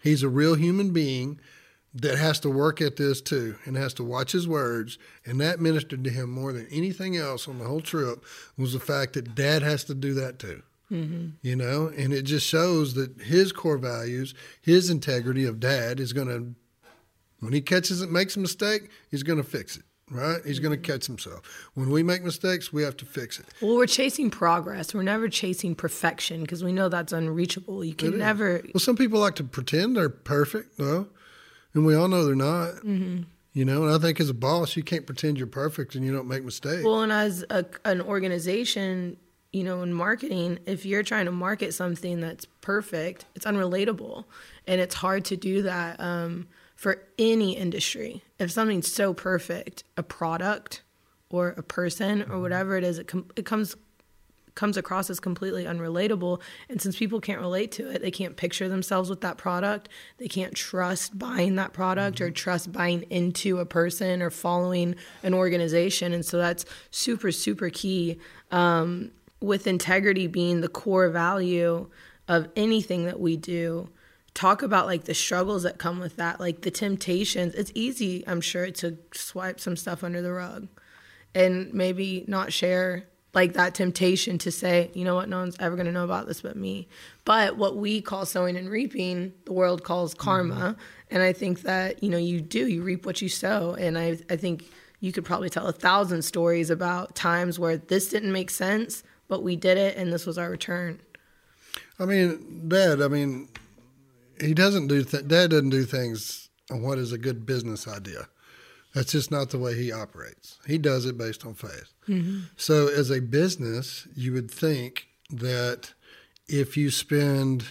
He's 0.00 0.22
a 0.22 0.28
real 0.28 0.54
human 0.54 0.92
being 0.92 1.40
that 1.92 2.16
has 2.16 2.38
to 2.40 2.48
work 2.48 2.80
at 2.80 2.96
this 2.96 3.20
too 3.20 3.56
and 3.64 3.76
has 3.76 3.92
to 3.94 4.04
watch 4.04 4.30
his 4.30 4.46
words. 4.46 4.98
And 5.26 5.40
that 5.40 5.60
ministered 5.60 6.04
to 6.04 6.10
him 6.10 6.30
more 6.30 6.52
than 6.52 6.68
anything 6.70 7.16
else 7.16 7.48
on 7.48 7.58
the 7.58 7.66
whole 7.66 7.80
trip 7.80 8.24
was 8.56 8.72
the 8.72 8.80
fact 8.80 9.14
that 9.14 9.34
dad 9.34 9.62
has 9.62 9.82
to 9.84 9.94
do 9.94 10.14
that 10.14 10.38
too. 10.38 10.62
Mm-hmm. 10.90 11.28
You 11.42 11.56
know, 11.56 11.92
and 11.96 12.12
it 12.12 12.22
just 12.22 12.46
shows 12.46 12.94
that 12.94 13.20
his 13.20 13.52
core 13.52 13.78
values, 13.78 14.34
his 14.60 14.90
integrity 14.90 15.44
of 15.44 15.60
dad 15.60 16.00
is 16.00 16.12
going 16.12 16.28
to, 16.28 16.54
when 17.40 17.52
he 17.52 17.60
catches 17.60 18.02
it, 18.02 18.10
makes 18.10 18.36
a 18.36 18.40
mistake, 18.40 18.90
he's 19.10 19.22
going 19.22 19.38
to 19.42 19.48
fix 19.48 19.76
it 19.76 19.84
right? 20.12 20.40
He's 20.44 20.58
going 20.58 20.72
to 20.76 20.92
catch 20.92 21.06
himself. 21.06 21.70
When 21.74 21.88
we 21.88 22.02
make 22.02 22.24
mistakes, 22.24 22.72
we 22.72 22.82
have 22.82 22.96
to 22.96 23.04
fix 23.04 23.38
it. 23.38 23.46
Well, 23.60 23.76
we're 23.76 23.86
chasing 23.86 24.28
progress. 24.28 24.92
We're 24.92 25.04
never 25.04 25.28
chasing 25.28 25.76
perfection 25.76 26.40
because 26.40 26.64
we 26.64 26.72
know 26.72 26.88
that's 26.88 27.12
unreachable. 27.12 27.84
You 27.84 27.94
can 27.94 28.18
never. 28.18 28.60
Well, 28.74 28.80
some 28.80 28.96
people 28.96 29.20
like 29.20 29.36
to 29.36 29.44
pretend 29.44 29.94
they're 29.94 30.08
perfect, 30.08 30.78
though 30.78 31.06
and 31.74 31.86
we 31.86 31.94
all 31.94 32.08
know 32.08 32.24
they're 32.24 32.34
not. 32.34 32.74
Mm-hmm. 32.76 33.22
You 33.52 33.64
know, 33.64 33.84
and 33.84 33.92
I 33.92 33.98
think 33.98 34.20
as 34.20 34.30
a 34.30 34.34
boss, 34.34 34.76
you 34.76 34.84
can't 34.84 35.06
pretend 35.06 35.36
you're 35.36 35.46
perfect 35.48 35.96
and 35.96 36.04
you 36.04 36.12
don't 36.12 36.28
make 36.28 36.44
mistakes. 36.44 36.84
Well, 36.84 37.02
and 37.02 37.10
as 37.10 37.44
a, 37.50 37.64
an 37.84 38.00
organization, 38.00 39.16
you 39.52 39.64
know, 39.64 39.82
in 39.82 39.92
marketing, 39.92 40.58
if 40.66 40.86
you're 40.86 41.02
trying 41.02 41.26
to 41.26 41.32
market 41.32 41.74
something 41.74 42.20
that's 42.20 42.44
perfect, 42.60 43.24
it's 43.34 43.46
unrelatable, 43.46 44.24
and 44.66 44.80
it's 44.80 44.94
hard 44.94 45.24
to 45.26 45.36
do 45.36 45.62
that 45.62 45.98
um, 45.98 46.46
for 46.76 47.02
any 47.18 47.56
industry. 47.56 48.22
If 48.38 48.52
something's 48.52 48.92
so 48.92 49.12
perfect, 49.12 49.82
a 49.96 50.02
product 50.02 50.82
or 51.30 51.48
a 51.50 51.62
person 51.62 52.22
or 52.22 52.24
mm-hmm. 52.24 52.42
whatever 52.42 52.76
it 52.76 52.84
is, 52.84 52.98
it, 52.98 53.08
com- 53.08 53.30
it 53.36 53.44
comes 53.44 53.76
comes 54.56 54.76
across 54.76 55.08
as 55.08 55.20
completely 55.20 55.64
unrelatable. 55.64 56.40
And 56.68 56.82
since 56.82 56.96
people 56.96 57.20
can't 57.20 57.40
relate 57.40 57.72
to 57.72 57.88
it, 57.88 58.02
they 58.02 58.10
can't 58.10 58.36
picture 58.36 58.68
themselves 58.68 59.08
with 59.08 59.20
that 59.22 59.38
product. 59.38 59.88
They 60.18 60.28
can't 60.28 60.54
trust 60.54 61.18
buying 61.18 61.54
that 61.54 61.72
product 61.72 62.18
mm-hmm. 62.18 62.26
or 62.26 62.30
trust 62.30 62.72
buying 62.72 63.02
into 63.10 63.58
a 63.58 63.64
person 63.64 64.20
or 64.20 64.28
following 64.28 64.96
an 65.22 65.34
organization. 65.34 66.12
And 66.12 66.26
so 66.26 66.36
that's 66.36 66.66
super, 66.90 67.32
super 67.32 67.70
key. 67.70 68.18
Um, 68.50 69.12
with 69.40 69.66
integrity 69.66 70.26
being 70.26 70.60
the 70.60 70.68
core 70.68 71.08
value 71.08 71.88
of 72.28 72.48
anything 72.56 73.04
that 73.06 73.20
we 73.20 73.36
do 73.36 73.88
talk 74.32 74.62
about 74.62 74.86
like 74.86 75.04
the 75.04 75.14
struggles 75.14 75.64
that 75.64 75.78
come 75.78 75.98
with 75.98 76.16
that 76.16 76.38
like 76.38 76.60
the 76.60 76.70
temptations 76.70 77.52
it's 77.56 77.72
easy 77.74 78.22
i'm 78.28 78.40
sure 78.40 78.70
to 78.70 78.96
swipe 79.12 79.58
some 79.58 79.76
stuff 79.76 80.04
under 80.04 80.22
the 80.22 80.32
rug 80.32 80.68
and 81.34 81.74
maybe 81.74 82.24
not 82.28 82.52
share 82.52 83.06
like 83.34 83.52
that 83.52 83.74
temptation 83.74 84.38
to 84.38 84.50
say, 84.50 84.90
you 84.94 85.04
know 85.04 85.14
what, 85.14 85.28
no 85.28 85.38
one's 85.38 85.56
ever 85.60 85.76
going 85.76 85.86
to 85.86 85.92
know 85.92 86.04
about 86.04 86.26
this 86.26 86.40
but 86.40 86.56
me. 86.56 86.88
But 87.24 87.56
what 87.56 87.76
we 87.76 88.00
call 88.00 88.26
sowing 88.26 88.56
and 88.56 88.68
reaping, 88.68 89.32
the 89.44 89.52
world 89.52 89.84
calls 89.84 90.14
karma. 90.14 90.54
Mm-hmm. 90.54 90.80
And 91.12 91.22
I 91.22 91.32
think 91.32 91.62
that, 91.62 92.02
you 92.02 92.10
know, 92.10 92.18
you 92.18 92.40
do, 92.40 92.66
you 92.66 92.82
reap 92.82 93.06
what 93.06 93.22
you 93.22 93.28
sow. 93.28 93.74
And 93.74 93.98
I, 93.98 94.18
I 94.28 94.36
think 94.36 94.64
you 95.00 95.12
could 95.12 95.24
probably 95.24 95.48
tell 95.48 95.66
a 95.66 95.72
thousand 95.72 96.22
stories 96.22 96.70
about 96.70 97.14
times 97.14 97.58
where 97.58 97.76
this 97.76 98.08
didn't 98.08 98.32
make 98.32 98.50
sense, 98.50 99.02
but 99.30 99.42
we 99.44 99.56
did 99.56 99.78
it 99.78 99.96
and 99.96 100.12
this 100.12 100.26
was 100.26 100.36
our 100.36 100.50
return. 100.50 101.00
I 101.98 102.04
mean, 102.04 102.68
Dad, 102.68 103.00
I 103.00 103.08
mean, 103.08 103.48
he 104.40 104.52
doesn't 104.52 104.88
do, 104.88 105.04
th- 105.04 105.28
Dad 105.28 105.50
doesn't 105.50 105.70
do 105.70 105.84
things 105.84 106.48
on 106.70 106.82
what 106.82 106.98
is 106.98 107.12
a 107.12 107.18
good 107.18 107.46
business 107.46 107.86
idea. 107.86 108.28
That's 108.92 109.12
just 109.12 109.30
not 109.30 109.50
the 109.50 109.58
way 109.58 109.76
he 109.76 109.92
operates. 109.92 110.58
He 110.66 110.78
does 110.78 111.06
it 111.06 111.16
based 111.16 111.46
on 111.46 111.54
faith. 111.54 111.94
Mm-hmm. 112.08 112.40
So, 112.56 112.88
as 112.88 113.08
a 113.08 113.20
business, 113.20 114.08
you 114.16 114.32
would 114.32 114.50
think 114.50 115.06
that 115.30 115.92
if 116.48 116.76
you 116.76 116.90
spend 116.90 117.66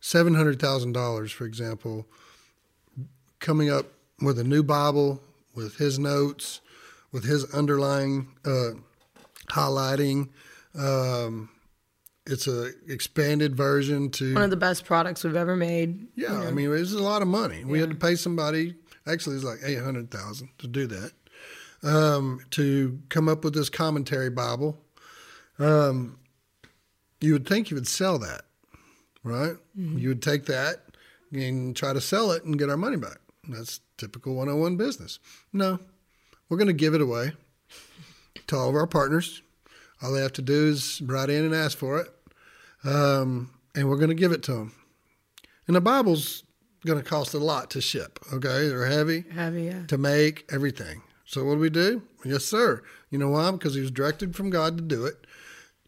$700,000, 0.00 1.32
for 1.32 1.44
example, 1.44 2.06
coming 3.40 3.68
up 3.68 3.86
with 4.20 4.38
a 4.38 4.44
new 4.44 4.62
Bible, 4.62 5.20
with 5.56 5.78
his 5.78 5.98
notes, 5.98 6.60
with 7.10 7.24
his 7.24 7.52
underlying 7.52 8.28
uh, 8.44 8.74
highlighting, 9.52 10.30
um, 10.78 11.50
it's 12.26 12.46
a 12.46 12.70
expanded 12.88 13.56
version 13.56 14.10
to 14.10 14.34
one 14.34 14.44
of 14.44 14.50
the 14.50 14.56
best 14.56 14.84
products 14.84 15.24
we've 15.24 15.36
ever 15.36 15.56
made. 15.56 16.08
Yeah, 16.14 16.32
you 16.32 16.38
know. 16.38 16.46
I 16.46 16.50
mean, 16.50 16.72
it's 16.72 16.92
a 16.92 16.98
lot 16.98 17.22
of 17.22 17.28
money. 17.28 17.60
Yeah. 17.60 17.66
We 17.66 17.80
had 17.80 17.90
to 17.90 17.96
pay 17.96 18.14
somebody 18.14 18.74
Actually, 19.06 19.36
it's 19.36 19.44
like 19.44 19.58
eight 19.64 19.80
hundred 19.80 20.10
thousand 20.10 20.50
to 20.58 20.68
do 20.68 20.86
that. 20.86 21.12
Um, 21.82 22.40
to 22.52 23.00
come 23.08 23.28
up 23.28 23.42
with 23.42 23.54
this 23.54 23.68
commentary 23.68 24.30
Bible, 24.30 24.78
um, 25.58 26.18
you 27.20 27.32
would 27.32 27.46
think 27.46 27.70
you 27.70 27.74
would 27.74 27.88
sell 27.88 28.18
that, 28.20 28.42
right? 29.24 29.56
Mm-hmm. 29.76 29.98
You 29.98 30.08
would 30.08 30.22
take 30.22 30.46
that 30.46 30.84
and 31.32 31.74
try 31.74 31.92
to 31.92 32.00
sell 32.00 32.30
it 32.30 32.44
and 32.44 32.56
get 32.56 32.70
our 32.70 32.76
money 32.76 32.96
back. 32.96 33.18
That's 33.48 33.80
typical 33.96 34.34
101 34.34 34.76
business. 34.76 35.18
No, 35.52 35.80
we're 36.48 36.58
going 36.58 36.68
to 36.68 36.72
give 36.72 36.94
it 36.94 37.00
away 37.00 37.32
to 38.46 38.56
all 38.56 38.68
of 38.68 38.74
our 38.74 38.86
partners. 38.86 39.42
All 40.02 40.12
they 40.12 40.22
have 40.22 40.32
to 40.34 40.42
do 40.42 40.68
is 40.68 41.00
write 41.02 41.30
in 41.30 41.44
and 41.44 41.54
ask 41.54 41.78
for 41.78 42.00
it, 42.00 42.08
um, 42.84 43.50
and 43.74 43.88
we're 43.88 43.96
going 43.96 44.08
to 44.08 44.14
give 44.14 44.32
it 44.32 44.42
to 44.44 44.52
them. 44.52 44.74
And 45.66 45.76
the 45.76 45.80
Bible's 45.80 46.42
going 46.84 46.98
to 46.98 47.08
cost 47.08 47.34
a 47.34 47.38
lot 47.38 47.70
to 47.70 47.80
ship. 47.80 48.18
Okay, 48.32 48.68
they're 48.68 48.86
heavy, 48.86 49.24
Heavy, 49.32 49.64
yeah. 49.64 49.86
to 49.86 49.96
make 49.96 50.44
everything. 50.52 51.02
So 51.24 51.44
what 51.44 51.54
do 51.54 51.60
we 51.60 51.70
do? 51.70 52.02
Yes, 52.24 52.44
sir. 52.44 52.82
You 53.10 53.18
know 53.18 53.28
why? 53.30 53.50
Because 53.52 53.74
he 53.74 53.80
was 53.80 53.90
directed 53.90 54.34
from 54.34 54.50
God 54.50 54.76
to 54.76 54.82
do 54.82 55.04
it. 55.06 55.26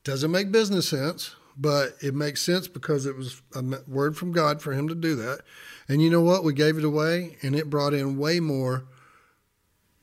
Doesn't 0.05 0.31
make 0.31 0.53
business 0.53 0.89
sense, 0.89 1.35
but 1.57 1.97
it 2.01 2.15
makes 2.15 2.41
sense 2.41 2.69
because 2.69 3.07
it 3.07 3.17
was 3.17 3.43
a 3.55 3.63
word 3.89 4.17
from 4.17 4.33
God 4.33 4.63
for 4.63 4.73
him 4.73 4.87
to 4.89 4.95
do 4.95 5.17
that. 5.17 5.41
And 5.89 6.01
you 6.01 6.09
know 6.09 6.21
what? 6.21 6.45
We 6.45 6.55
gave 6.55 6.79
it 6.79 6.85
away, 6.85 7.37
and 7.43 7.57
it 7.57 7.69
brought 7.69 7.95
in 7.95 8.17
way 8.17 8.39
more 8.41 8.85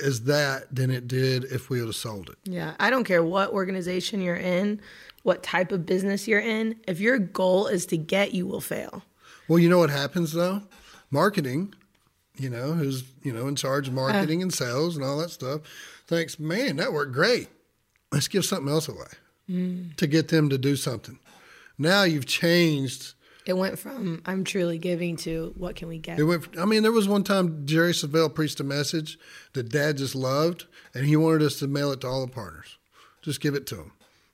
as 0.01 0.23
that 0.23 0.73
than 0.73 0.91
it 0.91 1.07
did 1.07 1.45
if 1.45 1.69
we 1.69 1.79
would 1.79 1.87
have 1.87 1.95
sold 1.95 2.29
it. 2.29 2.37
Yeah, 2.43 2.73
I 2.79 2.89
don't 2.89 3.03
care 3.03 3.23
what 3.23 3.49
organization 3.51 4.21
you're 4.21 4.35
in, 4.35 4.81
what 5.23 5.43
type 5.43 5.71
of 5.71 5.85
business 5.85 6.27
you're 6.27 6.39
in. 6.39 6.75
If 6.87 6.99
your 6.99 7.19
goal 7.19 7.67
is 7.67 7.85
to 7.87 7.97
get, 7.97 8.33
you 8.33 8.47
will 8.47 8.61
fail. 8.61 9.03
Well, 9.47 9.59
you 9.59 9.69
know 9.69 9.79
what 9.79 9.89
happens 9.89 10.33
though? 10.33 10.63
Marketing, 11.09 11.73
you 12.37 12.49
know, 12.49 12.73
who's 12.73 13.03
you 13.23 13.33
know 13.33 13.47
in 13.47 13.55
charge 13.55 13.87
of 13.87 13.93
marketing 13.93 14.41
uh, 14.41 14.43
and 14.43 14.53
sales 14.53 14.95
and 14.95 15.05
all 15.05 15.17
that 15.19 15.31
stuff, 15.31 15.61
thinks, 16.07 16.39
man, 16.39 16.77
that 16.77 16.93
worked 16.93 17.13
great. 17.13 17.49
Let's 18.11 18.27
give 18.27 18.45
something 18.45 18.71
else 18.71 18.87
away 18.87 19.07
mm. 19.49 19.95
to 19.95 20.07
get 20.07 20.29
them 20.29 20.49
to 20.49 20.57
do 20.57 20.75
something. 20.75 21.19
Now 21.77 22.03
you've 22.03 22.25
changed. 22.25 23.13
It 23.51 23.57
went 23.57 23.77
from 23.77 24.21
I'm 24.25 24.45
truly 24.45 24.77
giving 24.77 25.17
to 25.17 25.53
what 25.57 25.75
can 25.75 25.89
we 25.89 25.97
get. 25.97 26.17
It 26.17 26.23
went. 26.23 26.57
I 26.57 26.63
mean, 26.63 26.83
there 26.83 26.91
was 26.93 27.09
one 27.09 27.25
time 27.25 27.65
Jerry 27.65 27.91
Savelle 27.91 28.33
preached 28.33 28.61
a 28.61 28.63
message 28.63 29.19
that 29.51 29.67
Dad 29.67 29.97
just 29.97 30.15
loved, 30.15 30.67
and 30.93 31.05
he 31.05 31.17
wanted 31.17 31.41
us 31.41 31.59
to 31.59 31.67
mail 31.67 31.91
it 31.91 31.99
to 31.99 32.07
all 32.07 32.25
the 32.25 32.31
partners. 32.31 32.77
Just 33.21 33.41
give 33.41 33.53
it 33.53 33.67
to 33.67 33.75
them. 33.75 33.91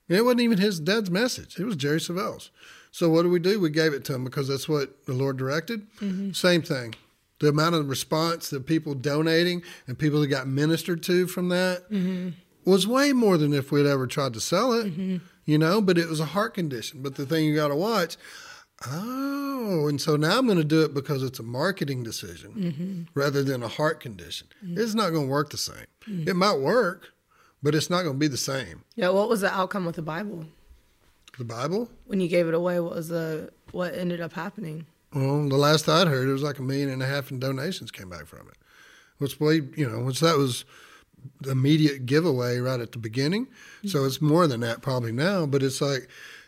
And 0.07 0.19
it 0.19 0.21
wasn't 0.21 0.41
even 0.41 0.59
his 0.59 0.79
dad's 0.79 1.09
message. 1.09 1.59
It 1.59 1.65
was 1.65 1.75
Jerry 1.75 1.99
Savelle's. 1.99 2.51
So 2.91 3.09
what 3.09 3.23
do 3.23 3.31
we 3.31 3.39
do? 3.39 3.59
We 3.59 3.71
gave 3.71 3.91
it 3.91 4.05
to 4.05 4.13
him 4.13 4.23
because 4.23 4.47
that's 4.47 4.69
what 4.69 5.07
the 5.07 5.13
Lord 5.13 5.37
directed. 5.37 5.89
Mm-hmm. 5.99 6.33
Same 6.33 6.61
thing. 6.61 6.93
The 7.39 7.49
amount 7.49 7.73
of 7.73 7.89
response, 7.89 8.51
the 8.51 8.59
people 8.59 8.93
donating, 8.93 9.63
and 9.87 9.97
people 9.97 10.21
that 10.21 10.27
got 10.27 10.47
ministered 10.47 11.01
to 11.03 11.25
from 11.25 11.49
that 11.49 11.89
mm-hmm. 11.89 12.29
was 12.69 12.85
way 12.85 13.13
more 13.13 13.39
than 13.39 13.51
if 13.51 13.71
we'd 13.71 13.87
ever 13.87 14.05
tried 14.05 14.35
to 14.35 14.39
sell 14.39 14.73
it. 14.73 14.85
Mm-hmm. 14.85 15.25
You 15.45 15.57
know, 15.57 15.81
but 15.81 15.97
it 15.97 16.07
was 16.07 16.19
a 16.19 16.25
heart 16.25 16.53
condition. 16.53 17.01
But 17.01 17.15
the 17.15 17.25
thing 17.25 17.45
you 17.45 17.55
got 17.55 17.69
to 17.69 17.75
watch, 17.75 18.15
Oh, 18.85 19.87
and 19.87 19.99
so 19.99 20.15
now 20.15 20.37
I'm 20.37 20.45
going 20.45 20.59
to 20.59 20.63
do 20.63 20.83
it 20.83 20.93
because 20.93 21.23
it's 21.23 21.39
a 21.39 21.43
marketing 21.43 22.03
decision 22.03 22.51
mm-hmm. 22.53 23.19
rather 23.19 23.43
than 23.43 23.63
a 23.63 23.67
heart 23.67 23.99
condition. 23.99 24.47
Mm-hmm. 24.63 24.79
It's 24.79 24.93
not 24.93 25.09
going 25.09 25.25
to 25.25 25.31
work 25.31 25.49
the 25.49 25.57
same. 25.57 25.87
Mm-hmm. 26.07 26.29
It 26.29 26.35
might 26.35 26.59
work, 26.59 27.09
but 27.63 27.73
it's 27.73 27.89
not 27.89 28.03
going 28.03 28.13
to 28.13 28.19
be 28.19 28.27
the 28.27 28.37
same. 28.37 28.83
Yeah. 28.95 29.09
What 29.09 29.29
was 29.29 29.41
the 29.41 29.51
outcome 29.51 29.85
with 29.85 29.95
the 29.95 30.03
Bible? 30.03 30.45
The 31.39 31.43
Bible? 31.43 31.89
When 32.05 32.19
you 32.19 32.27
gave 32.27 32.47
it 32.47 32.53
away, 32.53 32.79
what 32.79 32.95
was 32.95 33.07
the 33.07 33.51
what 33.71 33.95
ended 33.95 34.21
up 34.21 34.33
happening? 34.33 34.85
Well, 35.13 35.47
the 35.47 35.57
last 35.57 35.89
I'd 35.89 36.07
heard, 36.07 36.27
it 36.27 36.31
was 36.31 36.43
like 36.43 36.59
a 36.59 36.63
million 36.63 36.89
and 36.89 37.01
a 37.01 37.07
half 37.07 37.31
in 37.31 37.39
donations 37.39 37.91
came 37.91 38.09
back 38.09 38.27
from 38.27 38.47
it. 38.47 38.57
Which 39.17 39.39
you 39.75 39.89
know, 39.89 40.03
which 40.03 40.19
that 40.19 40.37
was 40.37 40.65
immediate 41.49 42.05
giveaway 42.05 42.59
right 42.59 42.79
at 42.79 42.91
the 42.91 42.99
beginning. 42.99 43.47
So 43.85 44.05
it's 44.05 44.21
more 44.21 44.47
than 44.47 44.59
that 44.61 44.81
probably 44.81 45.11
now, 45.11 45.45
but 45.45 45.63
it's 45.63 45.81
like 45.81 46.07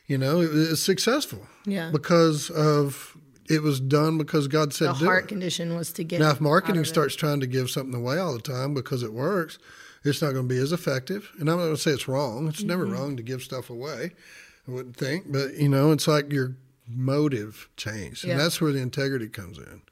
you 0.09 0.17
know, 0.17 0.41
it 0.41 0.51
was 0.51 0.81
successful. 0.81 1.47
Yeah. 1.65 1.91
Because 1.91 2.49
of 2.49 3.15
it 3.47 3.61
was 3.61 3.79
done 3.79 4.17
because 4.17 4.47
God 4.47 4.73
said 4.73 4.89
the 4.89 5.05
heart 5.05 5.27
condition 5.27 5.75
was 5.75 5.93
to 5.93 6.03
get. 6.03 6.19
Now, 6.19 6.31
if 6.31 6.41
marketing 6.41 6.83
starts 6.83 7.15
trying 7.15 7.39
to 7.39 7.47
give 7.47 7.69
something 7.69 7.93
away 7.93 8.17
all 8.17 8.33
the 8.33 8.41
time 8.41 8.73
because 8.73 9.03
it 9.03 9.13
works, 9.13 9.59
it's 10.03 10.21
not 10.21 10.33
going 10.33 10.47
to 10.47 10.53
be 10.53 10.59
as 10.59 10.71
effective. 10.71 11.31
And 11.39 11.47
I'm 11.47 11.57
not 11.57 11.65
going 11.65 11.75
to 11.75 11.81
say 11.81 11.91
it's 11.91 12.07
wrong. 12.07 12.47
It's 12.47 12.59
mm-hmm. 12.59 12.67
never 12.67 12.85
wrong 12.85 13.17
to 13.17 13.23
give 13.23 13.43
stuff 13.43 13.69
away. 13.69 14.11
I 14.67 14.71
wouldn't 14.71 14.97
think, 14.97 15.31
but 15.31 15.55
you 15.55 15.69
know, 15.69 15.91
it's 15.91 16.07
like 16.07 16.33
your 16.33 16.55
motive 16.87 17.69
changed, 17.77 18.23
and 18.23 18.31
yeah. 18.31 18.37
that's 18.37 18.59
where 18.59 18.71
the 18.71 18.79
integrity 18.79 19.29
comes 19.29 19.59
in. 19.59 19.83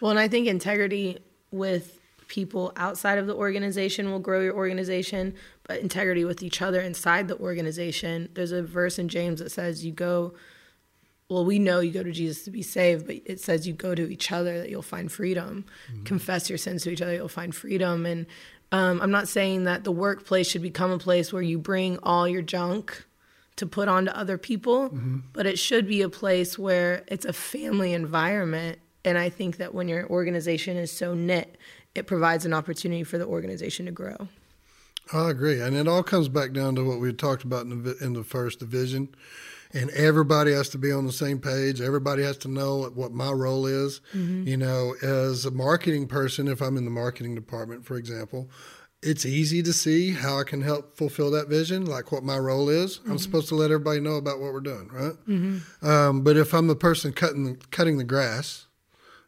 Well, 0.00 0.10
and 0.10 0.20
I 0.20 0.28
think 0.28 0.46
integrity 0.46 1.18
with 1.50 1.98
people 2.34 2.72
outside 2.74 3.16
of 3.16 3.28
the 3.28 3.34
organization 3.34 4.10
will 4.10 4.18
grow 4.18 4.40
your 4.40 4.54
organization, 4.54 5.32
but 5.68 5.80
integrity 5.80 6.24
with 6.24 6.42
each 6.42 6.60
other 6.60 6.80
inside 6.80 7.28
the 7.28 7.38
organization. 7.38 8.28
There's 8.34 8.50
a 8.50 8.60
verse 8.60 8.98
in 8.98 9.08
James 9.08 9.38
that 9.38 9.52
says, 9.52 9.84
You 9.84 9.92
go, 9.92 10.34
well, 11.28 11.44
we 11.44 11.60
know 11.60 11.78
you 11.78 11.92
go 11.92 12.02
to 12.02 12.10
Jesus 12.10 12.44
to 12.44 12.50
be 12.50 12.60
saved, 12.62 13.06
but 13.06 13.20
it 13.24 13.40
says 13.40 13.66
you 13.66 13.72
go 13.72 13.94
to 13.94 14.12
each 14.12 14.30
other 14.32 14.58
that 14.58 14.68
you'll 14.68 14.82
find 14.82 15.10
freedom. 15.10 15.64
Mm-hmm. 15.90 16.04
Confess 16.04 16.50
your 16.50 16.58
sins 16.58 16.82
to 16.82 16.90
each 16.90 17.00
other, 17.00 17.14
you'll 17.14 17.28
find 17.28 17.54
freedom. 17.54 18.04
And 18.04 18.26
um, 18.72 19.00
I'm 19.00 19.12
not 19.12 19.28
saying 19.28 19.64
that 19.64 19.84
the 19.84 19.92
workplace 19.92 20.48
should 20.48 20.62
become 20.62 20.90
a 20.90 20.98
place 20.98 21.32
where 21.32 21.42
you 21.42 21.58
bring 21.58 21.98
all 22.02 22.28
your 22.28 22.42
junk 22.42 23.06
to 23.56 23.66
put 23.66 23.88
onto 23.88 24.10
other 24.10 24.36
people, 24.36 24.90
mm-hmm. 24.90 25.18
but 25.32 25.46
it 25.46 25.58
should 25.58 25.86
be 25.86 26.02
a 26.02 26.08
place 26.08 26.58
where 26.58 27.04
it's 27.06 27.24
a 27.24 27.32
family 27.32 27.94
environment. 27.94 28.80
And 29.04 29.18
I 29.18 29.28
think 29.28 29.58
that 29.58 29.74
when 29.74 29.88
your 29.88 30.08
organization 30.08 30.76
is 30.76 30.90
so 30.90 31.14
knit, 31.14 31.56
it 31.94 32.06
provides 32.06 32.44
an 32.44 32.54
opportunity 32.54 33.04
for 33.04 33.18
the 33.18 33.26
organization 33.26 33.86
to 33.86 33.92
grow. 33.92 34.28
I 35.12 35.30
agree, 35.30 35.60
and 35.60 35.76
it 35.76 35.86
all 35.86 36.02
comes 36.02 36.28
back 36.28 36.52
down 36.52 36.76
to 36.76 36.84
what 36.84 36.98
we 36.98 37.12
talked 37.12 37.44
about 37.44 37.66
in 37.66 37.82
the 37.82 37.96
in 38.00 38.14
the 38.14 38.24
first 38.24 38.58
division, 38.58 39.14
and 39.74 39.90
everybody 39.90 40.52
has 40.52 40.70
to 40.70 40.78
be 40.78 40.90
on 40.90 41.04
the 41.04 41.12
same 41.12 41.40
page. 41.40 41.80
Everybody 41.80 42.22
has 42.22 42.38
to 42.38 42.48
know 42.48 42.84
what 42.94 43.12
my 43.12 43.30
role 43.30 43.66
is. 43.66 44.00
Mm-hmm. 44.14 44.48
You 44.48 44.56
know, 44.56 44.94
as 45.02 45.44
a 45.44 45.50
marketing 45.50 46.08
person, 46.08 46.48
if 46.48 46.62
I'm 46.62 46.78
in 46.78 46.86
the 46.86 46.90
marketing 46.90 47.34
department, 47.34 47.84
for 47.84 47.96
example, 47.96 48.48
it's 49.02 49.26
easy 49.26 49.62
to 49.62 49.74
see 49.74 50.12
how 50.12 50.40
I 50.40 50.44
can 50.44 50.62
help 50.62 50.96
fulfill 50.96 51.30
that 51.32 51.48
vision, 51.48 51.84
like 51.84 52.10
what 52.10 52.24
my 52.24 52.38
role 52.38 52.70
is. 52.70 52.98
Mm-hmm. 52.98 53.10
I'm 53.12 53.18
supposed 53.18 53.48
to 53.48 53.54
let 53.54 53.66
everybody 53.70 54.00
know 54.00 54.14
about 54.14 54.40
what 54.40 54.54
we're 54.54 54.60
doing, 54.60 54.88
right? 54.88 55.12
Mm-hmm. 55.28 55.86
Um, 55.86 56.22
but 56.22 56.38
if 56.38 56.54
I'm 56.54 56.66
the 56.66 56.76
person 56.76 57.12
cutting 57.12 57.56
cutting 57.70 57.98
the 57.98 58.04
grass, 58.04 58.66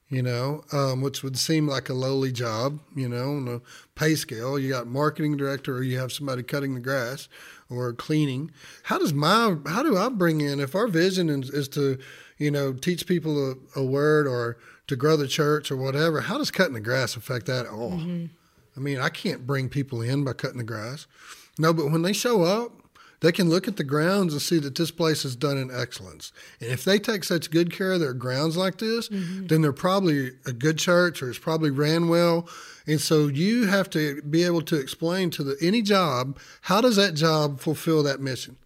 you 0.08 0.22
know, 0.22 0.62
um, 0.72 1.00
which 1.00 1.22
would 1.22 1.36
seem 1.36 1.66
like 1.66 1.88
a 1.88 1.94
lowly 1.94 2.30
job, 2.30 2.78
you 2.94 3.08
know, 3.08 3.36
on 3.36 3.48
a 3.48 3.60
pay 3.98 4.14
scale. 4.14 4.58
You 4.58 4.68
got 4.68 4.86
marketing 4.86 5.36
director, 5.36 5.76
or 5.76 5.82
you 5.82 5.98
have 5.98 6.12
somebody 6.12 6.42
cutting 6.42 6.75
the 6.75 6.80
grass 6.80 7.28
or 7.68 7.92
cleaning. 7.92 8.52
How 8.84 8.98
does 8.98 9.12
my 9.12 9.56
how 9.66 9.82
do 9.82 9.96
I 9.96 10.08
bring 10.08 10.40
in 10.40 10.60
if 10.60 10.75
our 10.75 10.86
vision 10.86 11.28
is, 11.28 11.50
is 11.50 11.68
to, 11.70 11.98
you 12.38 12.50
know, 12.50 12.72
teach 12.72 13.06
people 13.06 13.52
a, 13.52 13.80
a, 13.80 13.84
word 13.84 14.28
or 14.28 14.58
to 14.86 14.94
grow 14.94 15.16
the 15.16 15.26
church 15.26 15.72
or 15.72 15.76
whatever? 15.76 16.20
How 16.20 16.38
does 16.38 16.52
cutting 16.52 16.75
the 16.75 16.80
grass 16.80 17.16
affect 17.16 17.46
that 17.46 17.66
at 17.66 17.72
all? 17.72 17.92
Mm-hmm. 17.92 18.26
I 18.76 18.80
mean, 18.80 19.00
I 19.00 19.08
can't 19.08 19.46
bring 19.46 19.68
people 19.68 20.02
in 20.02 20.22
by 20.22 20.34
cutting 20.34 20.58
the 20.58 20.64
grass. 20.64 21.06
No, 21.58 21.72
but 21.72 21.90
when 21.90 22.02
they 22.02 22.12
show 22.12 22.42
up, 22.42 22.72
they 23.20 23.32
can 23.32 23.49
look 23.49 23.66
at 23.66 23.76
the 23.76 23.85
grounds 23.85 24.32
and 24.32 24.42
see 24.42 24.58
that 24.58 24.75
this 24.75 24.90
place 24.90 25.25
is 25.25 25.37
done 25.37 25.56
in 25.56 25.70
excellence. 25.70 26.32
And 26.61 26.70
if 26.70 26.85
they 26.85 26.99
take 26.99 27.25
such 27.25 27.50
good 27.50 27.73
care 27.73 27.92
of 27.92 28.00
their 28.00 28.12
grounds 28.12 28.56
like 28.56 28.78
this, 28.78 29.08
mm-hmm. 29.08 29.46
then 29.46 29.62
they're 29.62 29.73
probably 29.73 30.32
a 30.44 30.52
good 30.52 30.78
church 30.78 31.23
or 31.23 31.30
it's 31.30 31.38
probably 31.38 31.70
ran 31.70 32.08
well. 32.08 32.49
And 32.87 33.00
so 33.00 33.26
you 33.26 33.66
have 33.66 33.90
to 33.90 34.23
be 34.23 34.44
able 34.44 34.62
to 34.62 34.76
explain 34.76 35.30
to 35.30 35.42
the, 35.42 35.56
any 35.61 35.82
job 35.82 36.38
how 36.62 36.80
does 36.80 36.96
that 36.96 37.14
job 37.14 37.61
fulfill 37.61 38.02
that 38.02 38.20
mission? 38.20 38.56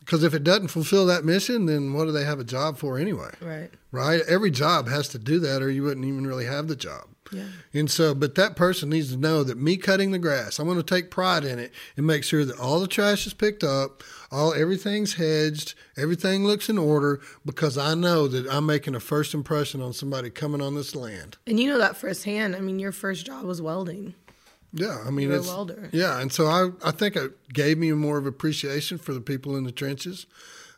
Because 0.00 0.22
if 0.22 0.34
it 0.34 0.44
doesn't 0.44 0.68
fulfill 0.68 1.04
that 1.06 1.24
mission, 1.24 1.66
then 1.66 1.92
what 1.92 2.04
do 2.04 2.12
they 2.12 2.24
have 2.24 2.38
a 2.38 2.44
job 2.44 2.78
for 2.78 2.96
anyway? 2.96 3.30
Right. 3.40 3.70
Right? 3.90 4.20
Every 4.28 4.52
job 4.52 4.88
has 4.88 5.08
to 5.08 5.18
do 5.18 5.40
that, 5.40 5.62
or 5.62 5.68
you 5.68 5.82
wouldn't 5.82 6.06
even 6.06 6.28
really 6.28 6.44
have 6.44 6.68
the 6.68 6.76
job. 6.76 7.08
Yeah. 7.32 7.44
And 7.72 7.90
so, 7.90 8.14
but 8.14 8.34
that 8.36 8.56
person 8.56 8.90
needs 8.90 9.12
to 9.12 9.16
know 9.16 9.42
that 9.44 9.58
me 9.58 9.76
cutting 9.76 10.10
the 10.10 10.18
grass, 10.18 10.58
I'm 10.58 10.66
going 10.66 10.78
to 10.78 10.82
take 10.82 11.10
pride 11.10 11.44
in 11.44 11.58
it 11.58 11.72
and 11.96 12.06
make 12.06 12.24
sure 12.24 12.44
that 12.44 12.58
all 12.58 12.80
the 12.80 12.86
trash 12.86 13.26
is 13.26 13.34
picked 13.34 13.64
up, 13.64 14.02
all 14.30 14.54
everything's 14.54 15.14
hedged, 15.14 15.74
everything 15.96 16.44
looks 16.44 16.68
in 16.68 16.78
order 16.78 17.20
because 17.44 17.78
I 17.78 17.94
know 17.94 18.28
that 18.28 18.48
I'm 18.50 18.66
making 18.66 18.94
a 18.94 19.00
first 19.00 19.34
impression 19.34 19.80
on 19.80 19.92
somebody 19.92 20.30
coming 20.30 20.60
on 20.60 20.74
this 20.74 20.94
land. 20.94 21.36
And 21.46 21.58
you 21.60 21.68
know 21.68 21.78
that 21.78 21.96
firsthand. 21.96 22.56
I 22.56 22.60
mean, 22.60 22.78
your 22.78 22.92
first 22.92 23.26
job 23.26 23.44
was 23.44 23.60
welding. 23.62 24.14
Yeah, 24.72 24.98
I 25.06 25.10
mean, 25.10 25.28
You're 25.28 25.38
it's, 25.38 25.48
a 25.48 25.50
welder. 25.50 25.88
Yeah, 25.92 26.20
and 26.20 26.30
so 26.30 26.46
I, 26.46 26.70
I 26.84 26.90
think 26.90 27.16
it 27.16 27.52
gave 27.52 27.78
me 27.78 27.92
more 27.92 28.18
of 28.18 28.26
appreciation 28.26 28.98
for 28.98 29.14
the 29.14 29.20
people 29.20 29.56
in 29.56 29.64
the 29.64 29.72
trenches. 29.72 30.26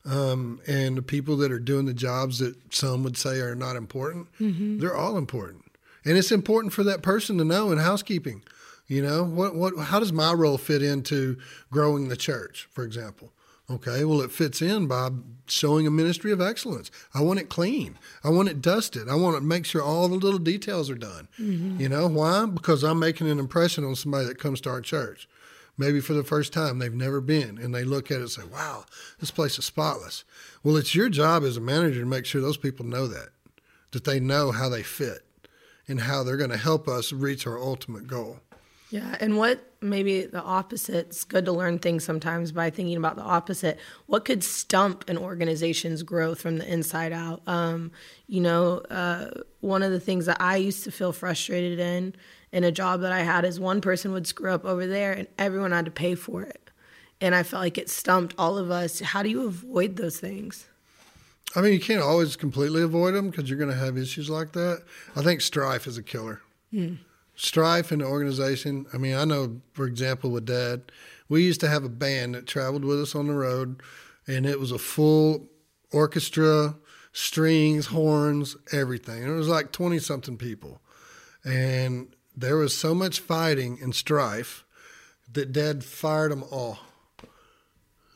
Um, 0.04 0.60
and 0.66 0.96
the 0.96 1.02
people 1.02 1.36
that 1.38 1.52
are 1.52 1.58
doing 1.58 1.84
the 1.84 1.92
jobs 1.92 2.38
that 2.38 2.72
some 2.72 3.02
would 3.02 3.18
say 3.18 3.40
are 3.40 3.54
not 3.54 3.76
important, 3.76 4.28
mm-hmm. 4.40 4.78
they're 4.78 4.96
all 4.96 5.18
important 5.18 5.64
and 6.08 6.16
it's 6.16 6.32
important 6.32 6.72
for 6.72 6.82
that 6.84 7.02
person 7.02 7.36
to 7.36 7.44
know 7.44 7.70
in 7.70 7.76
housekeeping. 7.76 8.42
You 8.86 9.02
know, 9.02 9.22
what 9.22 9.54
what 9.54 9.76
how 9.76 10.00
does 10.00 10.12
my 10.12 10.32
role 10.32 10.56
fit 10.56 10.82
into 10.82 11.36
growing 11.70 12.08
the 12.08 12.16
church, 12.16 12.66
for 12.72 12.82
example? 12.82 13.30
Okay, 13.70 14.02
well, 14.06 14.22
it 14.22 14.32
fits 14.32 14.62
in 14.62 14.86
by 14.86 15.10
showing 15.46 15.86
a 15.86 15.90
ministry 15.90 16.32
of 16.32 16.40
excellence. 16.40 16.90
I 17.12 17.20
want 17.20 17.38
it 17.38 17.50
clean. 17.50 17.98
I 18.24 18.30
want 18.30 18.48
it 18.48 18.62
dusted. 18.62 19.10
I 19.10 19.14
want 19.14 19.36
to 19.36 19.42
make 19.42 19.66
sure 19.66 19.82
all 19.82 20.08
the 20.08 20.14
little 20.14 20.38
details 20.38 20.88
are 20.88 20.94
done. 20.94 21.28
Mm-hmm. 21.38 21.78
You 21.78 21.90
know, 21.90 22.06
why? 22.06 22.46
Because 22.46 22.82
I'm 22.82 22.98
making 22.98 23.28
an 23.28 23.38
impression 23.38 23.84
on 23.84 23.94
somebody 23.94 24.24
that 24.24 24.38
comes 24.38 24.62
to 24.62 24.70
our 24.70 24.80
church. 24.80 25.28
Maybe 25.76 26.00
for 26.00 26.14
the 26.14 26.24
first 26.24 26.54
time, 26.54 26.78
they've 26.78 26.92
never 26.92 27.20
been, 27.20 27.58
and 27.58 27.74
they 27.74 27.84
look 27.84 28.10
at 28.10 28.16
it 28.16 28.20
and 28.20 28.30
say, 28.30 28.42
wow, 28.50 28.86
this 29.20 29.30
place 29.30 29.58
is 29.58 29.66
spotless. 29.66 30.24
Well, 30.64 30.78
it's 30.78 30.94
your 30.94 31.10
job 31.10 31.44
as 31.44 31.58
a 31.58 31.60
manager 31.60 32.00
to 32.00 32.06
make 32.06 32.24
sure 32.24 32.40
those 32.40 32.56
people 32.56 32.86
know 32.86 33.06
that, 33.06 33.28
that 33.90 34.04
they 34.04 34.18
know 34.18 34.50
how 34.50 34.70
they 34.70 34.82
fit 34.82 35.27
and 35.88 36.02
how 36.02 36.22
they're 36.22 36.36
going 36.36 36.50
to 36.50 36.56
help 36.56 36.86
us 36.86 37.12
reach 37.12 37.46
our 37.46 37.58
ultimate 37.58 38.06
goal. 38.06 38.40
Yeah, 38.90 39.16
and 39.20 39.36
what 39.36 39.60
maybe 39.82 40.24
the 40.24 40.42
opposite? 40.42 41.08
It's 41.08 41.24
good 41.24 41.44
to 41.44 41.52
learn 41.52 41.78
things 41.78 42.04
sometimes 42.04 42.52
by 42.52 42.70
thinking 42.70 42.96
about 42.96 43.16
the 43.16 43.22
opposite. 43.22 43.78
What 44.06 44.24
could 44.24 44.42
stump 44.42 45.08
an 45.10 45.18
organization's 45.18 46.02
growth 46.02 46.40
from 46.40 46.56
the 46.56 46.70
inside 46.70 47.12
out? 47.12 47.42
Um, 47.46 47.92
you 48.26 48.40
know, 48.40 48.78
uh, 48.90 49.30
one 49.60 49.82
of 49.82 49.92
the 49.92 50.00
things 50.00 50.24
that 50.26 50.40
I 50.40 50.56
used 50.56 50.84
to 50.84 50.90
feel 50.90 51.12
frustrated 51.12 51.78
in 51.78 52.14
in 52.50 52.64
a 52.64 52.72
job 52.72 53.02
that 53.02 53.12
I 53.12 53.20
had 53.20 53.44
is 53.44 53.60
one 53.60 53.82
person 53.82 54.12
would 54.12 54.26
screw 54.26 54.52
up 54.52 54.64
over 54.64 54.86
there 54.86 55.12
and 55.12 55.28
everyone 55.38 55.72
had 55.72 55.84
to 55.84 55.90
pay 55.90 56.14
for 56.14 56.42
it. 56.42 56.70
And 57.20 57.34
I 57.34 57.42
felt 57.42 57.60
like 57.60 57.76
it 57.76 57.90
stumped 57.90 58.34
all 58.38 58.56
of 58.56 58.70
us. 58.70 59.00
How 59.00 59.22
do 59.22 59.28
you 59.28 59.46
avoid 59.46 59.96
those 59.96 60.18
things? 60.18 60.66
I 61.56 61.60
mean, 61.60 61.72
you 61.72 61.80
can't 61.80 62.02
always 62.02 62.36
completely 62.36 62.82
avoid 62.82 63.14
them 63.14 63.30
because 63.30 63.48
you're 63.48 63.58
going 63.58 63.70
to 63.70 63.76
have 63.76 63.96
issues 63.96 64.28
like 64.28 64.52
that. 64.52 64.82
I 65.16 65.22
think 65.22 65.40
strife 65.40 65.86
is 65.86 65.96
a 65.96 66.02
killer. 66.02 66.42
Mm 66.72 66.98
strife 67.38 67.92
in 67.92 68.00
the 68.00 68.04
organization. 68.04 68.84
I 68.92 68.98
mean, 68.98 69.14
I 69.14 69.24
know, 69.24 69.62
for 69.72 69.86
example, 69.86 70.30
with 70.30 70.44
Dad, 70.44 70.92
we 71.28 71.44
used 71.44 71.60
to 71.60 71.68
have 71.68 71.84
a 71.84 71.88
band 71.88 72.34
that 72.34 72.46
traveled 72.46 72.84
with 72.84 73.00
us 73.00 73.14
on 73.14 73.28
the 73.28 73.32
road, 73.32 73.80
and 74.26 74.44
it 74.44 74.58
was 74.58 74.72
a 74.72 74.78
full 74.78 75.48
orchestra, 75.92 76.74
strings, 77.12 77.86
horns, 77.86 78.56
everything. 78.72 79.22
And 79.22 79.32
it 79.32 79.36
was 79.36 79.48
like 79.48 79.72
20 79.72 80.00
something 80.00 80.36
people. 80.36 80.82
And 81.44 82.08
there 82.36 82.56
was 82.56 82.76
so 82.76 82.94
much 82.94 83.20
fighting 83.20 83.78
and 83.80 83.94
strife 83.94 84.64
that 85.32 85.52
Dad 85.52 85.84
fired 85.84 86.32
them 86.32 86.44
all. 86.50 86.80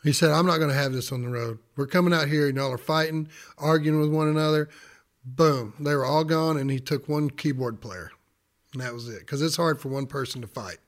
He 0.02 0.12
said, 0.12 0.30
I'm 0.30 0.47
not 0.47 0.59
going 0.59 0.71
to 0.71 0.76
have 0.76 0.92
this 0.92 1.12
on 1.12 1.23
the 1.23 1.28
road. 1.28 1.59
We're 1.76 1.87
coming 1.87 2.12
out 2.12 2.28
here 2.28 2.49
and 2.49 2.56
y'all 2.56 2.73
are 2.73 2.78
fighting, 2.78 3.28
arguing 3.56 4.00
with 4.00 4.11
one 4.11 4.28
another. 4.28 4.68
Boom. 5.25 5.75
They 5.78 5.94
were 5.94 6.04
all 6.04 6.25
gone, 6.25 6.56
and 6.56 6.68
he 6.71 6.80
took 6.80 7.09
one 7.09 7.30
keyboard 7.30 7.80
player. 7.80 8.11
And 8.73 8.82
that 8.82 8.92
was 8.92 9.09
it. 9.09 9.21
Because 9.21 9.40
it's 9.40 9.56
hard 9.56 9.80
for 9.80 9.88
one 9.88 10.06
person 10.06 10.40
to 10.40 10.49
fight. 10.49 10.78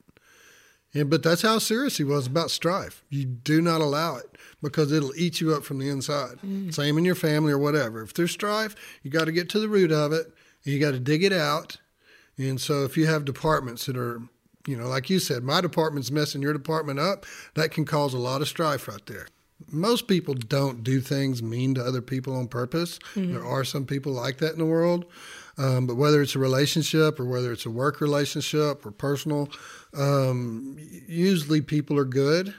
Yeah, 0.92 1.02
but 1.02 1.24
that's 1.24 1.42
how 1.42 1.58
serious 1.58 1.96
he 1.96 2.04
was 2.04 2.28
about 2.28 2.52
strife. 2.52 3.04
You 3.10 3.24
do 3.24 3.60
not 3.60 3.80
allow 3.80 4.16
it 4.16 4.38
because 4.62 4.92
it'll 4.92 5.14
eat 5.16 5.40
you 5.40 5.52
up 5.52 5.64
from 5.64 5.78
the 5.80 5.88
inside. 5.88 6.38
Mm. 6.44 6.72
Same 6.72 6.96
in 6.98 7.04
your 7.04 7.16
family 7.16 7.52
or 7.52 7.58
whatever. 7.58 8.02
If 8.02 8.14
there's 8.14 8.30
strife, 8.30 8.76
you 9.02 9.10
got 9.10 9.24
to 9.24 9.32
get 9.32 9.48
to 9.50 9.60
the 9.60 9.68
root 9.68 9.90
of 9.90 10.12
it. 10.12 10.32
you 10.62 10.78
got 10.78 10.92
to 10.92 11.00
dig 11.00 11.24
it 11.24 11.32
out. 11.32 11.78
And 12.38 12.60
so 12.60 12.84
if 12.84 12.96
you 12.96 13.06
have 13.06 13.24
departments 13.24 13.86
that 13.86 13.96
are, 13.96 14.22
you 14.66 14.76
know, 14.76 14.86
like 14.88 15.10
you 15.10 15.18
said, 15.18 15.42
my 15.42 15.60
department's 15.60 16.10
messing 16.10 16.42
your 16.42 16.52
department 16.52 16.98
up, 16.98 17.26
that 17.54 17.70
can 17.70 17.84
cause 17.84 18.14
a 18.14 18.18
lot 18.18 18.40
of 18.40 18.48
strife 18.48 18.88
right 18.88 19.04
there. 19.06 19.26
Most 19.70 20.08
people 20.08 20.34
don't 20.34 20.82
do 20.82 21.00
things 21.00 21.42
mean 21.42 21.74
to 21.74 21.84
other 21.84 22.02
people 22.02 22.36
on 22.36 22.48
purpose. 22.48 22.98
Mm-hmm. 23.14 23.34
There 23.34 23.44
are 23.44 23.64
some 23.64 23.86
people 23.86 24.12
like 24.12 24.38
that 24.38 24.52
in 24.52 24.58
the 24.58 24.66
world. 24.66 25.06
Um, 25.56 25.86
but 25.86 25.96
whether 25.96 26.20
it's 26.20 26.34
a 26.34 26.40
relationship 26.40 27.20
or 27.20 27.24
whether 27.24 27.52
it's 27.52 27.66
a 27.66 27.70
work 27.70 28.00
relationship 28.00 28.84
or 28.84 28.90
personal, 28.90 29.48
um, 29.96 30.76
usually 31.06 31.60
people 31.60 31.98
are 31.98 32.04
good, 32.04 32.54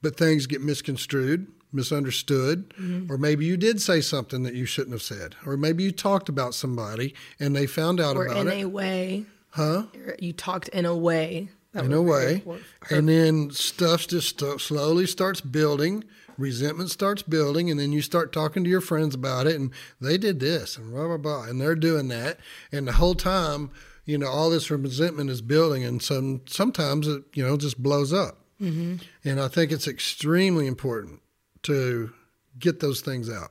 but 0.00 0.16
things 0.16 0.46
get 0.46 0.62
misconstrued, 0.62 1.46
misunderstood, 1.72 2.70
mm-hmm. 2.70 3.12
or 3.12 3.18
maybe 3.18 3.44
you 3.44 3.58
did 3.58 3.82
say 3.82 4.00
something 4.00 4.44
that 4.44 4.54
you 4.54 4.64
shouldn't 4.64 4.92
have 4.92 5.02
said, 5.02 5.36
or 5.44 5.56
maybe 5.56 5.82
you 5.82 5.92
talked 5.92 6.30
about 6.30 6.54
somebody 6.54 7.14
and 7.38 7.54
they 7.54 7.66
found 7.66 8.00
out 8.00 8.16
or 8.16 8.26
about 8.26 8.46
it. 8.46 8.54
in 8.54 8.64
a 8.64 8.64
way. 8.64 9.26
Huh? 9.50 9.84
You 10.18 10.32
talked 10.32 10.68
in 10.68 10.84
a 10.84 10.96
way. 10.96 11.48
in 11.74 11.92
a 11.92 12.02
way. 12.02 12.42
And 12.90 13.08
then 13.08 13.50
stuff 13.50 14.06
just 14.06 14.40
slowly 14.58 15.06
starts 15.06 15.40
building 15.40 16.04
resentment 16.38 16.90
starts 16.90 17.22
building, 17.22 17.70
and 17.70 17.78
then 17.78 17.92
you 17.92 18.00
start 18.00 18.32
talking 18.32 18.64
to 18.64 18.70
your 18.70 18.80
friends 18.80 19.14
about 19.14 19.46
it, 19.46 19.56
and 19.56 19.72
they 20.00 20.16
did 20.16 20.40
this, 20.40 20.76
and 20.76 20.92
blah, 20.92 21.06
blah, 21.06 21.16
blah, 21.16 21.42
and 21.42 21.60
they're 21.60 21.74
doing 21.74 22.08
that. 22.08 22.38
And 22.72 22.86
the 22.86 22.92
whole 22.92 23.14
time, 23.14 23.70
you 24.04 24.16
know, 24.16 24.28
all 24.28 24.48
this 24.48 24.70
resentment 24.70 25.28
is 25.28 25.42
building, 25.42 25.84
and 25.84 26.00
some, 26.00 26.42
sometimes 26.46 27.08
it, 27.08 27.24
you 27.34 27.44
know, 27.44 27.56
just 27.56 27.82
blows 27.82 28.12
up. 28.12 28.38
Mm-hmm. 28.60 28.96
And 29.24 29.40
I 29.40 29.48
think 29.48 29.72
it's 29.72 29.88
extremely 29.88 30.66
important 30.66 31.20
to 31.64 32.12
get 32.58 32.80
those 32.80 33.00
things 33.00 33.28
out 33.28 33.50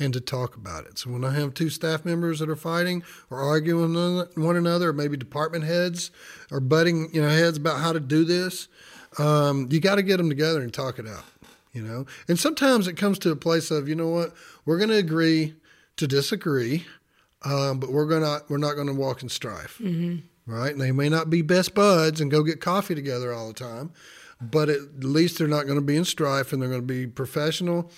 and 0.00 0.12
to 0.14 0.20
talk 0.20 0.56
about 0.56 0.86
it. 0.86 0.98
So 0.98 1.10
when 1.10 1.24
I 1.24 1.32
have 1.34 1.54
two 1.54 1.70
staff 1.70 2.04
members 2.04 2.38
that 2.40 2.48
are 2.48 2.56
fighting 2.56 3.04
or 3.28 3.38
arguing 3.38 3.94
with 3.94 4.36
one 4.36 4.56
another, 4.56 4.88
or 4.88 4.92
maybe 4.92 5.16
department 5.16 5.64
heads 5.64 6.10
or 6.50 6.58
butting 6.58 7.10
you 7.12 7.22
know 7.22 7.28
heads 7.28 7.58
about 7.58 7.80
how 7.80 7.92
to 7.92 8.00
do 8.00 8.24
this, 8.24 8.68
um, 9.18 9.68
you 9.70 9.80
got 9.80 9.96
to 9.96 10.02
get 10.02 10.16
them 10.16 10.28
together 10.28 10.60
and 10.60 10.72
talk 10.72 10.98
it 10.98 11.06
out 11.06 11.24
you 11.72 11.82
know 11.82 12.06
and 12.28 12.38
sometimes 12.38 12.88
it 12.88 12.96
comes 12.96 13.18
to 13.18 13.30
a 13.30 13.36
place 13.36 13.70
of 13.70 13.88
you 13.88 13.94
know 13.94 14.08
what 14.08 14.32
we're 14.64 14.78
going 14.78 14.90
to 14.90 14.96
agree 14.96 15.54
to 15.96 16.06
disagree 16.06 16.84
um, 17.42 17.78
but 17.78 17.92
we're 17.92 18.06
gonna 18.06 18.40
we're 18.48 18.58
not 18.58 18.74
going 18.74 18.86
to 18.86 18.94
walk 18.94 19.22
in 19.22 19.28
strife 19.28 19.78
mm-hmm. 19.80 20.18
right 20.50 20.72
and 20.72 20.80
they 20.80 20.92
may 20.92 21.08
not 21.08 21.30
be 21.30 21.42
best 21.42 21.74
buds 21.74 22.20
and 22.20 22.30
go 22.30 22.42
get 22.42 22.60
coffee 22.60 22.94
together 22.94 23.32
all 23.32 23.48
the 23.48 23.54
time 23.54 23.92
but 24.40 24.68
at 24.68 25.04
least 25.04 25.38
they're 25.38 25.46
not 25.46 25.64
going 25.64 25.78
to 25.78 25.84
be 25.84 25.96
in 25.96 26.04
strife 26.04 26.52
and 26.52 26.62
they're 26.62 26.68
going 26.68 26.80
to 26.80 26.86
be 26.86 27.06
professional 27.06 27.90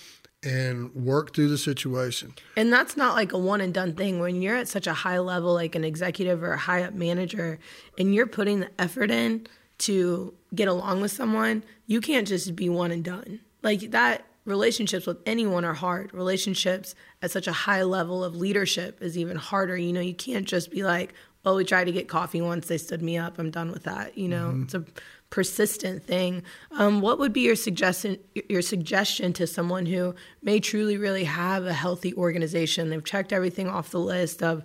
and 0.42 0.94
work 0.94 1.34
through 1.34 1.48
the 1.48 1.58
situation. 1.58 2.34
And 2.56 2.72
that's 2.72 2.96
not 2.96 3.14
like 3.14 3.32
a 3.32 3.38
one 3.38 3.60
and 3.60 3.72
done 3.72 3.94
thing. 3.94 4.18
When 4.18 4.42
you're 4.42 4.56
at 4.56 4.68
such 4.68 4.86
a 4.86 4.92
high 4.92 5.18
level, 5.18 5.54
like 5.54 5.74
an 5.74 5.84
executive 5.84 6.42
or 6.42 6.52
a 6.52 6.58
high 6.58 6.82
up 6.82 6.94
manager, 6.94 7.58
and 7.98 8.14
you're 8.14 8.26
putting 8.26 8.60
the 8.60 8.70
effort 8.80 9.10
in 9.10 9.46
to 9.78 10.34
get 10.54 10.68
along 10.68 11.00
with 11.00 11.12
someone, 11.12 11.64
you 11.86 12.00
can't 12.00 12.26
just 12.26 12.54
be 12.56 12.68
one 12.68 12.90
and 12.90 13.04
done. 13.04 13.40
Like 13.62 13.92
that 13.92 14.24
relationships 14.44 15.06
with 15.06 15.18
anyone 15.26 15.64
are 15.64 15.74
hard. 15.74 16.12
Relationships 16.12 16.94
at 17.22 17.30
such 17.30 17.46
a 17.46 17.52
high 17.52 17.82
level 17.82 18.24
of 18.24 18.34
leadership 18.34 19.00
is 19.00 19.16
even 19.16 19.36
harder. 19.36 19.76
You 19.76 19.92
know, 19.92 20.00
you 20.00 20.14
can't 20.14 20.46
just 20.46 20.70
be 20.70 20.82
like, 20.82 21.14
well, 21.44 21.56
we 21.56 21.64
tried 21.64 21.84
to 21.84 21.92
get 21.92 22.08
coffee 22.08 22.40
once, 22.40 22.68
they 22.68 22.78
stood 22.78 23.02
me 23.02 23.18
up, 23.18 23.38
I'm 23.38 23.50
done 23.50 23.72
with 23.72 23.84
that. 23.84 24.16
You 24.16 24.28
know, 24.28 24.48
mm-hmm. 24.48 24.62
it's 24.62 24.74
a 24.74 24.84
persistent 25.32 26.04
thing. 26.04 26.42
Um, 26.72 27.00
what 27.00 27.18
would 27.18 27.32
be 27.32 27.40
your 27.40 27.56
suggestion 27.56 28.18
your 28.48 28.60
suggestion 28.60 29.32
to 29.32 29.46
someone 29.46 29.86
who 29.86 30.14
may 30.42 30.60
truly 30.60 30.98
really 30.98 31.24
have 31.24 31.64
a 31.64 31.72
healthy 31.72 32.14
organization? 32.14 32.90
They've 32.90 33.02
checked 33.02 33.32
everything 33.32 33.66
off 33.66 33.90
the 33.90 33.98
list 33.98 34.42
of 34.42 34.62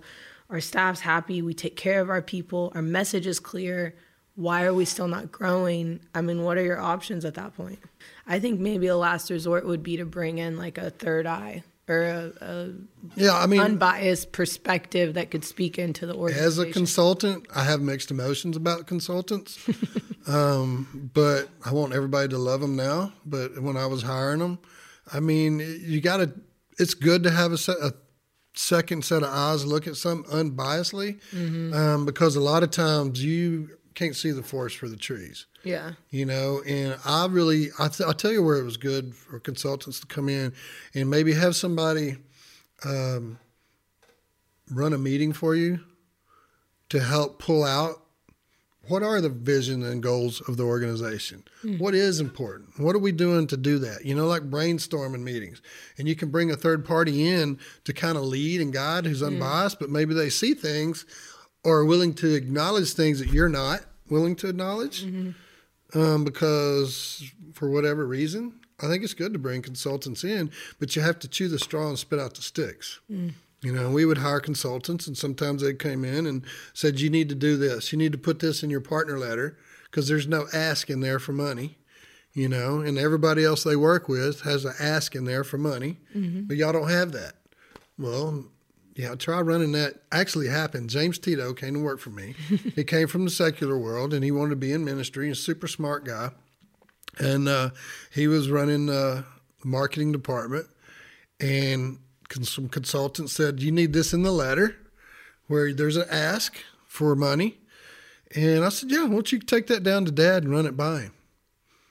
our 0.50 0.60
staff's 0.60 1.00
happy, 1.00 1.42
we 1.42 1.54
take 1.54 1.76
care 1.76 2.00
of 2.00 2.08
our 2.08 2.22
people, 2.22 2.70
our 2.74 2.82
message 2.82 3.26
is 3.26 3.40
clear. 3.40 3.94
Why 4.34 4.64
are 4.64 4.72
we 4.72 4.84
still 4.84 5.08
not 5.08 5.32
growing? 5.32 6.00
I 6.14 6.20
mean, 6.20 6.44
what 6.44 6.56
are 6.56 6.62
your 6.62 6.80
options 6.80 7.24
at 7.24 7.34
that 7.34 7.56
point? 7.56 7.80
I 8.26 8.38
think 8.38 8.60
maybe 8.60 8.86
a 8.86 8.96
last 8.96 9.30
resort 9.30 9.66
would 9.66 9.82
be 9.82 9.96
to 9.96 10.04
bring 10.04 10.38
in 10.38 10.56
like 10.56 10.78
a 10.78 10.90
third 10.90 11.26
eye 11.26 11.64
or 11.88 12.02
a, 12.02 12.32
a 12.40 12.70
yeah, 13.16 13.36
I 13.36 13.46
mean, 13.46 13.60
unbiased 13.60 14.32
perspective 14.32 15.14
that 15.14 15.30
could 15.30 15.44
speak 15.44 15.78
into 15.78 16.06
the 16.06 16.14
organization. 16.14 16.46
As 16.46 16.58
a 16.58 16.70
consultant, 16.70 17.46
I 17.54 17.64
have 17.64 17.80
mixed 17.80 18.10
emotions 18.10 18.56
about 18.56 18.86
consultants, 18.86 19.58
um, 20.26 21.10
but 21.14 21.48
I 21.64 21.72
want 21.72 21.94
everybody 21.94 22.28
to 22.28 22.38
love 22.38 22.60
them 22.60 22.76
now. 22.76 23.12
But 23.24 23.60
when 23.62 23.76
I 23.76 23.86
was 23.86 24.02
hiring 24.02 24.40
them, 24.40 24.58
I 25.12 25.20
mean, 25.20 25.60
you 25.60 26.00
got 26.00 26.18
to. 26.18 26.32
It's 26.78 26.94
good 26.94 27.24
to 27.24 27.30
have 27.30 27.50
a, 27.50 27.58
set, 27.58 27.76
a 27.78 27.92
second 28.54 29.04
set 29.04 29.22
of 29.22 29.30
eyes 29.30 29.64
look 29.64 29.86
at 29.86 29.96
something 29.96 30.30
unbiasedly, 30.30 31.20
mm-hmm. 31.32 31.72
um, 31.72 32.04
because 32.04 32.36
a 32.36 32.40
lot 32.40 32.62
of 32.62 32.70
times 32.70 33.24
you 33.24 33.70
can't 33.94 34.14
see 34.14 34.30
the 34.30 34.42
forest 34.42 34.76
for 34.76 34.88
the 34.88 34.96
trees. 34.96 35.46
Yeah. 35.68 35.92
You 36.08 36.24
know, 36.24 36.62
and 36.66 36.98
I 37.04 37.26
really, 37.26 37.68
I 37.78 37.88
th- 37.88 38.06
I'll 38.06 38.14
tell 38.14 38.32
you 38.32 38.42
where 38.42 38.56
it 38.56 38.64
was 38.64 38.78
good 38.78 39.14
for 39.14 39.38
consultants 39.38 40.00
to 40.00 40.06
come 40.06 40.30
in 40.30 40.54
and 40.94 41.10
maybe 41.10 41.34
have 41.34 41.54
somebody 41.56 42.16
um, 42.86 43.38
run 44.70 44.94
a 44.94 44.98
meeting 44.98 45.34
for 45.34 45.54
you 45.54 45.80
to 46.88 47.00
help 47.00 47.38
pull 47.38 47.64
out 47.64 48.02
what 48.86 49.02
are 49.02 49.20
the 49.20 49.28
vision 49.28 49.82
and 49.82 50.02
goals 50.02 50.40
of 50.48 50.56
the 50.56 50.62
organization? 50.62 51.44
Mm. 51.62 51.78
What 51.78 51.94
is 51.94 52.18
important? 52.18 52.80
What 52.80 52.96
are 52.96 53.00
we 53.00 53.12
doing 53.12 53.46
to 53.48 53.58
do 53.58 53.78
that? 53.80 54.06
You 54.06 54.14
know, 54.14 54.26
like 54.26 54.48
brainstorming 54.48 55.20
meetings. 55.20 55.60
And 55.98 56.08
you 56.08 56.16
can 56.16 56.30
bring 56.30 56.50
a 56.50 56.56
third 56.56 56.86
party 56.86 57.28
in 57.28 57.58
to 57.84 57.92
kind 57.92 58.16
of 58.16 58.24
lead 58.24 58.62
and 58.62 58.72
guide 58.72 59.04
who's 59.04 59.20
hmm. 59.20 59.26
unbiased, 59.26 59.76
mm. 59.76 59.80
but 59.80 59.90
maybe 59.90 60.14
they 60.14 60.30
see 60.30 60.54
things 60.54 61.04
or 61.62 61.80
are 61.80 61.84
willing 61.84 62.14
to 62.14 62.32
acknowledge 62.32 62.94
things 62.94 63.18
that 63.18 63.28
you're 63.28 63.50
not 63.50 63.80
willing 64.08 64.34
to 64.36 64.48
acknowledge. 64.48 65.04
Mm-hmm 65.04 65.32
um, 65.94 66.24
because 66.24 67.22
for 67.52 67.70
whatever 67.70 68.06
reason, 68.06 68.60
I 68.80 68.86
think 68.86 69.02
it's 69.02 69.14
good 69.14 69.32
to 69.32 69.38
bring 69.38 69.62
consultants 69.62 70.24
in, 70.24 70.50
but 70.78 70.94
you 70.94 71.02
have 71.02 71.18
to 71.20 71.28
chew 71.28 71.48
the 71.48 71.58
straw 71.58 71.88
and 71.88 71.98
spit 71.98 72.20
out 72.20 72.34
the 72.34 72.42
sticks. 72.42 73.00
Mm. 73.10 73.34
You 73.60 73.72
know, 73.72 73.90
we 73.90 74.04
would 74.04 74.18
hire 74.18 74.38
consultants, 74.38 75.08
and 75.08 75.18
sometimes 75.18 75.62
they 75.62 75.74
came 75.74 76.04
in 76.04 76.26
and 76.26 76.44
said, 76.72 77.00
"You 77.00 77.10
need 77.10 77.28
to 77.30 77.34
do 77.34 77.56
this. 77.56 77.90
You 77.90 77.98
need 77.98 78.12
to 78.12 78.18
put 78.18 78.38
this 78.38 78.62
in 78.62 78.70
your 78.70 78.80
partner 78.80 79.18
letter 79.18 79.58
because 79.84 80.06
there's 80.06 80.28
no 80.28 80.46
ask 80.52 80.88
in 80.88 81.00
there 81.00 81.18
for 81.18 81.32
money." 81.32 81.78
You 82.34 82.48
know, 82.48 82.78
and 82.78 82.98
everybody 82.98 83.44
else 83.44 83.64
they 83.64 83.74
work 83.74 84.08
with 84.08 84.42
has 84.42 84.64
an 84.64 84.74
ask 84.78 85.16
in 85.16 85.24
there 85.24 85.42
for 85.42 85.58
money, 85.58 85.96
mm-hmm. 86.14 86.42
but 86.42 86.56
y'all 86.56 86.72
don't 86.72 86.90
have 86.90 87.10
that. 87.12 87.34
Well, 87.98 88.44
yeah, 88.98 89.14
try 89.14 89.40
running 89.40 89.70
that. 89.72 90.02
Actually, 90.10 90.48
happened. 90.48 90.90
James 90.90 91.20
Tito 91.20 91.54
came 91.54 91.74
to 91.74 91.80
work 91.80 92.00
for 92.00 92.10
me. 92.10 92.34
he 92.74 92.82
came 92.82 93.06
from 93.06 93.24
the 93.24 93.30
secular 93.30 93.78
world 93.78 94.12
and 94.12 94.24
he 94.24 94.32
wanted 94.32 94.50
to 94.50 94.56
be 94.56 94.72
in 94.72 94.84
ministry. 94.84 95.28
He's 95.28 95.38
a 95.38 95.42
super 95.42 95.68
smart 95.68 96.04
guy, 96.04 96.30
and 97.16 97.48
uh, 97.48 97.70
he 98.10 98.26
was 98.26 98.50
running 98.50 98.86
the 98.86 99.24
marketing 99.64 100.10
department. 100.10 100.66
And 101.38 102.00
some 102.42 102.68
consultant 102.68 103.30
said, 103.30 103.62
"You 103.62 103.70
need 103.70 103.92
this 103.92 104.12
in 104.12 104.24
the 104.24 104.32
letter, 104.32 104.74
where 105.46 105.72
there's 105.72 105.96
an 105.96 106.08
ask 106.10 106.56
for 106.84 107.14
money." 107.14 107.58
And 108.34 108.64
I 108.64 108.68
said, 108.68 108.90
yeah, 108.90 109.04
why 109.04 109.14
don't 109.14 109.32
you 109.32 109.38
take 109.38 109.68
that 109.68 109.82
down 109.82 110.04
to 110.04 110.10
dad 110.10 110.42
and 110.42 110.52
run 110.52 110.66
it 110.66 110.76
by 110.76 111.00
him? 111.00 111.14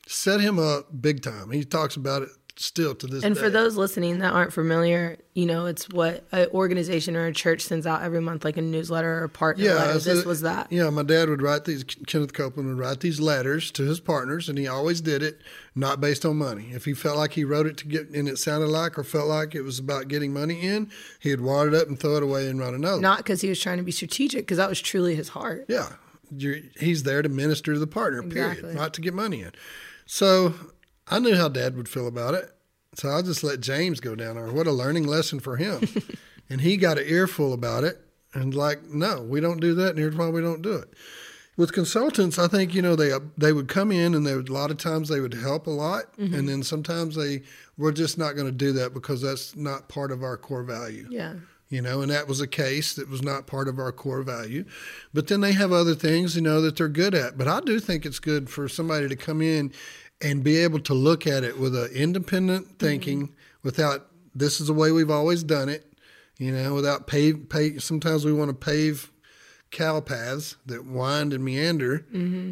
Set 0.05 0.39
him 0.39 0.59
up 0.59 1.01
big 1.01 1.23
time. 1.23 1.49
He 1.49 1.63
talks 1.63 1.95
about 1.95 2.21
it 2.21 2.29
still 2.59 2.95
to 2.95 3.07
this 3.07 3.23
And 3.23 3.35
day. 3.35 3.41
for 3.41 3.49
those 3.49 3.75
listening 3.77 4.19
that 4.19 4.33
aren't 4.33 4.51
familiar, 4.51 5.17
you 5.33 5.45
know, 5.45 5.65
it's 5.67 5.87
what 5.89 6.25
an 6.31 6.47
organization 6.53 7.15
or 7.15 7.25
a 7.27 7.33
church 7.33 7.61
sends 7.61 7.85
out 7.85 8.01
every 8.01 8.19
month, 8.21 8.43
like 8.43 8.57
a 8.57 8.61
newsletter 8.61 9.19
or 9.19 9.23
a 9.25 9.29
partner 9.29 9.65
letter. 9.73 9.99
so- 9.99 10.15
This 10.15 10.25
was 10.25 10.41
that. 10.41 10.71
Yeah, 10.71 10.89
my 10.89 11.03
dad 11.03 11.29
would 11.29 11.41
write 11.41 11.65
these. 11.65 11.83
Kenneth 11.83 12.33
Copeland 12.33 12.69
would 12.69 12.79
write 12.79 13.01
these 13.01 13.19
letters 13.19 13.69
to 13.71 13.83
his 13.83 13.99
partners, 13.99 14.49
and 14.49 14.57
he 14.57 14.67
always 14.67 15.01
did 15.01 15.21
it 15.21 15.39
not 15.75 16.01
based 16.01 16.25
on 16.25 16.37
money. 16.37 16.69
If 16.73 16.85
he 16.85 16.93
felt 16.93 17.17
like 17.17 17.33
he 17.33 17.43
wrote 17.43 17.67
it 17.67 17.77
to 17.77 17.87
get, 17.87 18.09
and 18.09 18.27
it 18.27 18.37
sounded 18.39 18.67
like 18.69 18.97
or 18.97 19.03
felt 19.03 19.27
like 19.27 19.53
it 19.53 19.61
was 19.61 19.77
about 19.79 20.07
getting 20.07 20.33
money 20.33 20.59
in, 20.61 20.89
he'd 21.19 21.41
wad 21.41 21.67
it 21.67 21.73
up 21.75 21.87
and 21.87 21.99
throw 21.99 22.15
it 22.17 22.23
away 22.23 22.47
and 22.47 22.59
write 22.59 22.73
another. 22.73 23.01
Not 23.01 23.17
because 23.19 23.41
he 23.41 23.49
was 23.49 23.59
trying 23.59 23.77
to 23.77 23.83
be 23.83 23.91
strategic, 23.91 24.41
because 24.41 24.57
that 24.57 24.69
was 24.69 24.81
truly 24.81 25.13
his 25.15 25.29
heart. 25.29 25.65
Yeah, 25.69 25.89
You're, 26.35 26.57
he's 26.79 27.03
there 27.03 27.21
to 27.21 27.29
minister 27.29 27.73
to 27.73 27.79
the 27.79 27.85
partner. 27.87 28.21
Exactly. 28.21 28.61
Period. 28.61 28.77
Not 28.77 28.93
to 28.95 29.01
get 29.01 29.13
money 29.13 29.41
in. 29.43 29.51
So 30.07 30.53
I 31.09 31.19
knew 31.19 31.35
how 31.35 31.49
Dad 31.49 31.75
would 31.77 31.89
feel 31.89 32.07
about 32.07 32.33
it. 32.33 32.51
So 32.95 33.09
I 33.09 33.21
just 33.21 33.43
let 33.43 33.59
James 33.61 33.99
go 33.99 34.15
down 34.15 34.35
there. 34.35 34.47
What 34.47 34.67
a 34.67 34.71
learning 34.71 35.05
lesson 35.05 35.39
for 35.39 35.57
him. 35.57 35.87
and 36.49 36.61
he 36.61 36.77
got 36.77 36.97
an 36.97 37.05
earful 37.07 37.53
about 37.53 37.83
it 37.83 38.01
and 38.33 38.53
like, 38.53 38.83
no, 38.83 39.21
we 39.21 39.39
don't 39.39 39.59
do 39.61 39.73
that, 39.75 39.91
and 39.91 39.99
here's 39.99 40.15
why 40.15 40.29
we 40.29 40.41
don't 40.41 40.61
do 40.61 40.73
it. 40.73 40.93
With 41.55 41.73
consultants, 41.73 42.37
I 42.37 42.47
think 42.47 42.75
you 42.75 42.83
know 42.83 42.95
they 42.95 43.11
they 43.35 43.51
would 43.51 43.67
come 43.67 43.91
in 43.91 44.13
and 44.13 44.27
they 44.27 44.35
would 44.35 44.49
a 44.49 44.53
lot 44.53 44.69
of 44.69 44.77
times 44.77 45.09
they 45.09 45.19
would 45.19 45.33
help 45.33 45.65
a 45.65 45.71
lot, 45.71 46.15
mm-hmm. 46.17 46.35
and 46.35 46.47
then 46.47 46.61
sometimes 46.61 47.15
they 47.15 47.41
we're 47.77 47.91
just 47.91 48.17
not 48.17 48.33
going 48.33 48.45
to 48.45 48.51
do 48.51 48.71
that 48.73 48.93
because 48.93 49.21
that's 49.23 49.55
not 49.55 49.89
part 49.89 50.11
of 50.11 50.21
our 50.23 50.37
core 50.37 50.63
value 50.63 51.07
Yeah. 51.09 51.33
you 51.69 51.81
know, 51.81 52.01
and 52.01 52.11
that 52.11 52.27
was 52.27 52.41
a 52.41 52.47
case 52.47 52.93
that 52.95 53.09
was 53.09 53.23
not 53.23 53.47
part 53.47 53.67
of 53.67 53.79
our 53.79 53.91
core 53.91 54.21
value. 54.21 54.65
But 55.13 55.27
then 55.27 55.41
they 55.41 55.53
have 55.53 55.71
other 55.71 55.95
things, 55.95 56.35
you 56.35 56.41
know, 56.43 56.61
that 56.61 56.75
they're 56.77 56.87
good 56.87 57.15
at. 57.15 57.37
But 57.37 57.47
I 57.47 57.59
do 57.61 57.79
think 57.79 58.05
it's 58.05 58.19
good 58.19 58.49
for 58.49 58.67
somebody 58.69 59.07
to 59.07 59.15
come 59.15 59.41
in 59.41 59.71
and 60.21 60.43
be 60.43 60.57
able 60.57 60.79
to 60.79 60.93
look 60.93 61.27
at 61.27 61.43
it 61.43 61.59
with 61.59 61.75
an 61.75 61.91
independent 61.93 62.79
thinking 62.79 63.35
without 63.63 64.07
this 64.33 64.59
is 64.59 64.67
the 64.67 64.73
way 64.73 64.91
we've 64.91 65.11
always 65.11 65.43
done 65.43 65.69
it, 65.69 65.93
you 66.37 66.51
know, 66.51 66.73
without 66.73 67.07
pave, 67.07 67.49
pave 67.49 67.83
sometimes 67.83 68.25
we 68.25 68.33
want 68.33 68.49
to 68.49 68.53
pave 68.53 69.11
cow 69.71 69.99
paths 69.99 70.55
that 70.65 70.85
wind 70.85 71.33
and 71.33 71.43
meander 71.43 72.05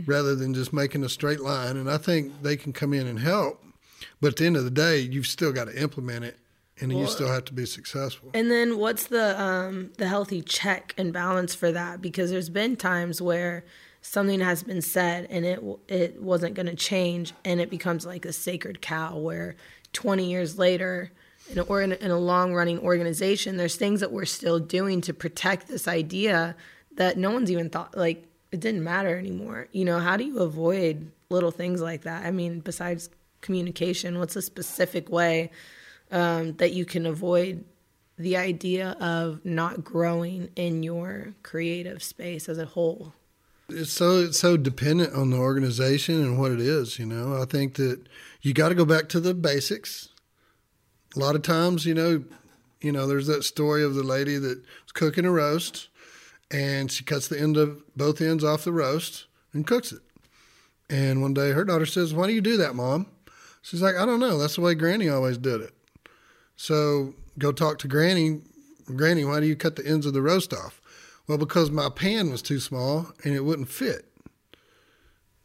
rather 0.06 0.36
than 0.36 0.54
just 0.54 0.73
making 0.73 1.04
a 1.04 1.10
straight 1.10 1.39
line. 1.39 1.78
And 1.78 1.89
I 1.89 1.97
think 1.97 2.41
they 2.41 2.58
can 2.58 2.73
come 2.73 2.93
in 2.93 3.08
and 3.08 3.19
help. 3.19 3.63
But 4.19 4.30
at 4.30 4.36
the 4.38 4.45
end 4.45 4.58
of 4.58 4.63
the 4.63 4.71
day, 4.71 4.99
you've 4.99 5.28
still 5.28 5.51
got 5.51 5.65
to 5.65 5.82
implement 5.82 6.25
it 6.25 6.38
and 6.80 6.91
you 6.91 7.08
still 7.08 7.30
have 7.30 7.45
to 7.45 7.54
be 7.54 7.65
successful. 7.65 8.32
And 8.34 8.51
then 8.51 8.78
what's 8.78 9.08
the 9.08 9.39
um, 9.41 9.91
the 9.97 10.08
healthy 10.08 10.41
check 10.41 10.93
and 10.97 11.13
balance 11.13 11.56
for 11.56 11.71
that? 11.71 12.01
Because 12.01 12.32
there's 12.32 12.49
been 12.49 12.75
times 12.75 13.21
where 13.21 13.63
something 14.06 14.39
has 14.39 14.63
been 14.63 14.82
said 14.82 15.28
and 15.30 15.46
it 15.46 15.63
it 15.88 16.22
wasn't 16.22 16.56
going 16.56 16.68
to 16.68 16.76
change, 16.76 17.34
and 17.44 17.60
it 17.60 17.70
becomes 17.70 18.06
like 18.06 18.26
a 18.26 18.34
sacred 18.34 18.82
cow. 18.82 19.18
Where 19.18 19.56
20 19.94 20.30
years 20.30 20.58
later, 20.58 21.12
in 21.50 21.60
or 21.60 21.82
in 21.82 21.94
a 22.12 22.20
long 22.20 22.54
running 22.54 22.80
organization, 22.80 23.58
there's 23.58 23.76
things 23.76 24.00
that 24.00 24.12
we're 24.12 24.26
still 24.26 24.60
doing 24.60 25.02
to 25.02 25.13
protect 25.13 25.68
this 25.68 25.88
idea 25.88 26.56
that 26.96 27.18
no 27.18 27.32
one's 27.32 27.52
even 27.52 27.70
thought 27.70 27.96
like 27.98 28.28
it 28.52 28.60
didn't 28.60 28.84
matter 28.84 29.18
anymore. 29.18 29.68
You 29.72 29.86
know, 29.86 30.00
how 30.00 30.18
do 30.18 30.24
you 30.24 30.39
avoid 30.39 31.12
little 31.30 31.52
things 31.52 31.82
like 31.82 32.04
that? 32.04 32.26
I 32.26 32.32
mean, 32.32 32.60
besides 32.60 33.10
communication, 33.41 34.20
what's 34.20 34.36
a 34.36 34.41
specific 34.41 35.10
way? 35.10 35.52
um, 36.12 36.54
that 36.58 36.74
you 36.74 36.86
can 36.86 37.06
avoid 37.06 37.63
the 38.18 38.38
idea 38.38 38.91
of 39.00 39.44
not 39.44 39.84
growing 39.84 40.50
in 40.56 40.84
your 40.84 41.34
creative 41.44 42.02
space 42.02 42.48
as 42.48 42.58
a 42.58 42.65
whole. 42.65 43.13
It's 43.69 43.91
so 43.91 44.19
it's 44.19 44.39
so 44.39 44.58
dependent 44.58 45.13
on 45.13 45.32
the 45.32 45.38
organization 45.38 46.21
and 46.21 46.39
what 46.39 46.51
it 46.51 46.60
is 46.60 46.99
you 46.99 47.06
know? 47.06 47.41
I 47.41 47.45
think 47.45 47.75
that 47.75 48.01
you 48.41 48.54
got 48.54 48.69
to 48.69 48.75
go 48.75 48.86
back 48.86 49.10
to 49.10 49.19
the 49.19 49.34
basics. 49.34 50.10
A 51.15 51.19
lot 51.19 51.36
of 51.36 51.41
times 51.41 51.86
you 51.86 51.93
know 51.93 52.23
you 52.82 52.91
know 52.91 53.08
there's 53.08 53.28
that 53.28 53.43
story 53.43 53.84
of 53.84 53.95
the 53.95 54.04
lady 54.04 54.38
that 54.38 54.58
was 54.60 54.91
cooking 54.93 55.25
a 55.25 55.32
roast 55.32 55.89
and 56.51 56.91
she 56.91 57.04
cuts 57.04 57.28
the 57.28 57.39
end 57.39 57.58
of 57.58 57.82
both 57.95 58.21
ends 58.21 58.43
off 58.43 58.63
the 58.63 58.73
roast 58.73 59.25
and 59.54 59.65
cooks 59.65 59.91
it. 59.91 60.01
And 60.89 61.21
one 61.21 61.34
day 61.34 61.51
her 61.51 61.65
daughter 61.65 61.86
says 61.86 62.13
why 62.13 62.28
do 62.28 62.34
you 62.34 62.41
do 62.41 62.58
that 62.58 62.75
mom? 62.75 63.08
She's 63.62 63.82
like 63.82 63.95
i 63.95 64.06
don't 64.06 64.19
know. 64.19 64.38
That's 64.38 64.56
the 64.56 64.62
way 64.62 64.75
granny 64.75 65.10
always 65.10 65.38
did 65.38 65.62
it. 65.62 65.73
So 66.56 67.15
go 67.38 67.51
talk 67.51 67.80
to 67.80 67.88
granny. 67.88 68.41
Granny 68.95 69.25
why 69.25 69.39
do 69.39 69.47
you 69.47 69.56
cut 69.56 69.75
the 69.75 69.88
ends 69.88 70.06
of 70.06 70.13
the 70.13 70.21
roast 70.21 70.54
off 70.54 70.80
well, 71.28 71.38
because 71.38 71.72
my 71.72 71.90
pan 71.90 72.30
was 72.30 72.42
too 72.42 72.60
small 72.60 73.08
and 73.24 73.34
it 73.34 73.42
wouldn't 73.42 73.70
fit. 73.70 74.12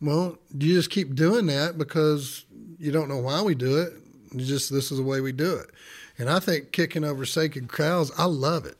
Well, 0.00 0.38
you 0.56 0.74
just 0.74 0.90
keep 0.90 1.14
doing 1.14 1.46
that 1.46 1.76
because 1.76 2.44
you 2.78 2.90
don't 2.90 3.08
know 3.08 3.18
why 3.18 3.42
we 3.42 3.54
do 3.54 3.78
it. 3.78 3.92
You 4.32 4.44
just 4.44 4.72
this 4.72 4.90
is 4.90 4.98
the 4.98 5.04
way 5.04 5.20
we 5.20 5.32
do 5.32 5.56
it. 5.56 5.70
And 6.18 6.28
I 6.28 6.40
think 6.40 6.72
kicking 6.72 7.04
over 7.04 7.24
sacred 7.24 7.72
cows, 7.72 8.12
I 8.18 8.24
love 8.24 8.64
it. 8.64 8.76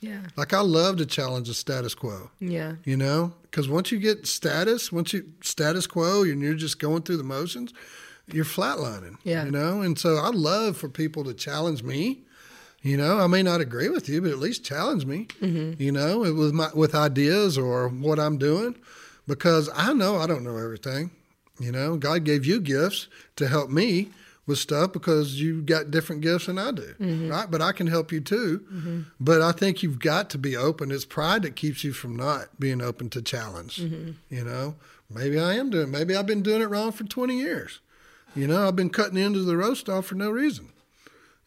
Yeah. 0.00 0.22
Like 0.36 0.52
I 0.52 0.60
love 0.60 0.96
to 0.96 1.06
challenge 1.06 1.48
the 1.48 1.54
status 1.54 1.94
quo. 1.94 2.30
Yeah. 2.40 2.74
You 2.84 2.96
know, 2.96 3.34
because 3.42 3.68
once 3.68 3.92
you 3.92 3.98
get 3.98 4.26
status, 4.26 4.90
once 4.90 5.12
you 5.12 5.30
status 5.42 5.86
quo, 5.86 6.22
and 6.22 6.40
you're 6.40 6.54
just 6.54 6.78
going 6.78 7.02
through 7.02 7.18
the 7.18 7.24
motions, 7.24 7.72
you're 8.26 8.44
flatlining. 8.44 9.16
Yeah. 9.24 9.44
You 9.44 9.50
know, 9.50 9.82
and 9.82 9.98
so 9.98 10.16
I 10.16 10.30
love 10.30 10.76
for 10.76 10.88
people 10.88 11.24
to 11.24 11.34
challenge 11.34 11.82
me. 11.82 12.22
You 12.82 12.96
know, 12.96 13.18
I 13.18 13.26
may 13.26 13.42
not 13.42 13.60
agree 13.60 13.88
with 13.90 14.08
you, 14.08 14.22
but 14.22 14.30
at 14.30 14.38
least 14.38 14.64
challenge 14.64 15.04
me. 15.04 15.26
Mm-hmm. 15.42 15.82
You 15.82 15.92
know, 15.92 16.20
with 16.20 16.52
my 16.54 16.70
with 16.74 16.94
ideas 16.94 17.58
or 17.58 17.88
what 17.88 18.18
I'm 18.18 18.38
doing, 18.38 18.74
because 19.26 19.68
I 19.74 19.92
know 19.92 20.16
I 20.16 20.26
don't 20.26 20.44
know 20.44 20.56
everything. 20.56 21.10
You 21.58 21.72
know, 21.72 21.96
God 21.96 22.24
gave 22.24 22.46
you 22.46 22.58
gifts 22.60 23.06
to 23.36 23.48
help 23.48 23.68
me 23.68 24.08
with 24.46 24.56
stuff 24.58 24.92
because 24.94 25.38
you 25.40 25.60
got 25.60 25.90
different 25.90 26.22
gifts 26.22 26.46
than 26.46 26.58
I 26.58 26.70
do, 26.70 26.94
Mm-hmm. 26.98 27.28
right? 27.30 27.50
But 27.50 27.60
I 27.60 27.72
can 27.72 27.86
help 27.86 28.10
you 28.12 28.20
too. 28.22 29.04
But 29.20 29.42
I 29.42 29.52
think 29.52 29.82
you've 29.82 29.98
got 30.00 30.30
to 30.30 30.38
be 30.38 30.56
open. 30.56 30.90
It's 30.90 31.04
pride 31.04 31.42
that 31.42 31.56
keeps 31.56 31.84
you 31.84 31.92
from 31.92 32.16
not 32.16 32.58
being 32.58 32.80
open 32.80 33.10
to 33.10 33.20
challenge. 33.20 33.76
Mm-hmm. 33.76 34.12
You 34.34 34.44
know, 34.44 34.74
maybe 35.10 35.38
I 35.38 35.52
am 35.54 35.68
doing. 35.68 35.90
Maybe 35.90 36.16
I've 36.16 36.26
been 36.26 36.42
doing 36.42 36.62
it 36.62 36.70
wrong 36.70 36.92
for 36.92 37.04
20 37.04 37.38
years. 37.38 37.80
You 38.34 38.46
know, 38.46 38.66
I've 38.66 38.76
been 38.76 38.88
cutting 38.90 39.16
the 39.16 39.22
end 39.22 39.36
of 39.36 39.44
the 39.44 39.56
roast 39.58 39.88
off 39.90 40.06
for 40.06 40.14
no 40.14 40.30
reason. 40.30 40.70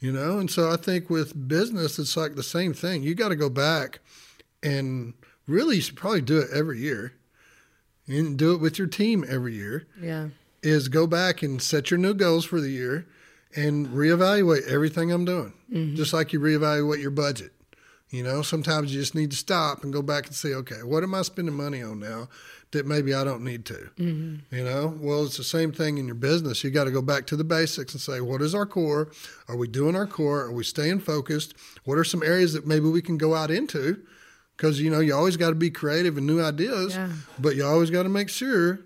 You 0.03 0.11
know, 0.11 0.37
and 0.37 0.51
so 0.51 0.69
I 0.69 0.75
think 0.75 1.09
with 1.09 1.47
business, 1.47 1.97
it's 1.97 2.17
like 2.17 2.35
the 2.35 2.43
same 2.43 2.73
thing. 2.73 3.03
You 3.03 3.15
got 3.15 3.29
to 3.29 3.37
go 3.37 3.47
back 3.49 3.99
and 4.61 5.13
really, 5.47 5.77
you 5.77 5.81
should 5.81 5.95
probably 5.95 6.19
do 6.19 6.39
it 6.39 6.49
every 6.53 6.79
year, 6.79 7.13
and 8.05 8.37
do 8.37 8.53
it 8.53 8.57
with 8.59 8.77
your 8.77 8.87
team 8.87 9.23
every 9.29 9.53
year 9.55 9.87
Yeah. 10.01 10.27
is 10.61 10.89
go 10.89 11.07
back 11.07 11.41
and 11.41 11.61
set 11.61 11.89
your 11.89 11.97
new 11.99 12.13
goals 12.13 12.43
for 12.43 12.59
the 12.59 12.69
year 12.69 13.05
and 13.55 13.87
reevaluate 13.87 14.67
everything 14.67 15.09
I'm 15.09 15.23
doing. 15.23 15.53
Mm-hmm. 15.71 15.95
Just 15.95 16.11
like 16.11 16.33
you 16.33 16.39
reevaluate 16.41 17.01
your 17.01 17.11
budget. 17.11 17.53
You 18.09 18.23
know, 18.23 18.41
sometimes 18.41 18.93
you 18.93 18.99
just 18.99 19.15
need 19.15 19.31
to 19.31 19.37
stop 19.37 19.83
and 19.85 19.93
go 19.93 20.01
back 20.01 20.27
and 20.27 20.35
say, 20.35 20.53
okay, 20.53 20.83
what 20.83 21.03
am 21.03 21.15
I 21.15 21.21
spending 21.21 21.55
money 21.55 21.81
on 21.81 21.99
now 21.99 22.27
that 22.73 22.85
maybe 22.85 23.13
I 23.13 23.23
don't 23.23 23.43
need 23.43 23.65
to? 23.65 23.89
You 23.97 24.41
know, 24.51 24.95
well, 24.99 25.23
it's 25.25 25.37
the 25.37 25.43
same 25.43 25.71
thing 25.71 25.97
in 25.97 26.05
your 26.05 26.15
business. 26.15 26.63
You 26.63 26.69
got 26.69 26.83
to 26.83 26.91
go 26.91 27.01
back 27.01 27.25
to 27.27 27.35
the 27.35 27.43
basics 27.43 27.93
and 27.93 28.01
say, 28.01 28.21
what 28.21 28.41
is 28.41 28.53
our 28.53 28.65
core? 28.65 29.11
Are 29.47 29.55
we 29.57 29.67
doing 29.67 29.95
our 29.95 30.05
core? 30.05 30.41
Are 30.41 30.51
we 30.51 30.63
staying 30.63 30.99
focused? 30.99 31.55
What 31.85 31.97
are 31.97 32.03
some 32.03 32.21
areas 32.21 32.53
that 32.53 32.67
maybe 32.67 32.87
we 32.89 33.01
can 33.01 33.17
go 33.17 33.33
out 33.33 33.49
into? 33.49 34.01
Because, 34.55 34.79
you 34.79 34.91
know, 34.91 34.99
you 34.99 35.15
always 35.15 35.37
got 35.37 35.49
to 35.49 35.55
be 35.55 35.71
creative 35.71 36.17
and 36.17 36.27
new 36.27 36.39
ideas, 36.43 36.93
Yeah. 36.95 37.09
but 37.39 37.55
you 37.55 37.65
always 37.65 37.89
got 37.89 38.03
to 38.03 38.09
make 38.09 38.29
sure 38.29 38.81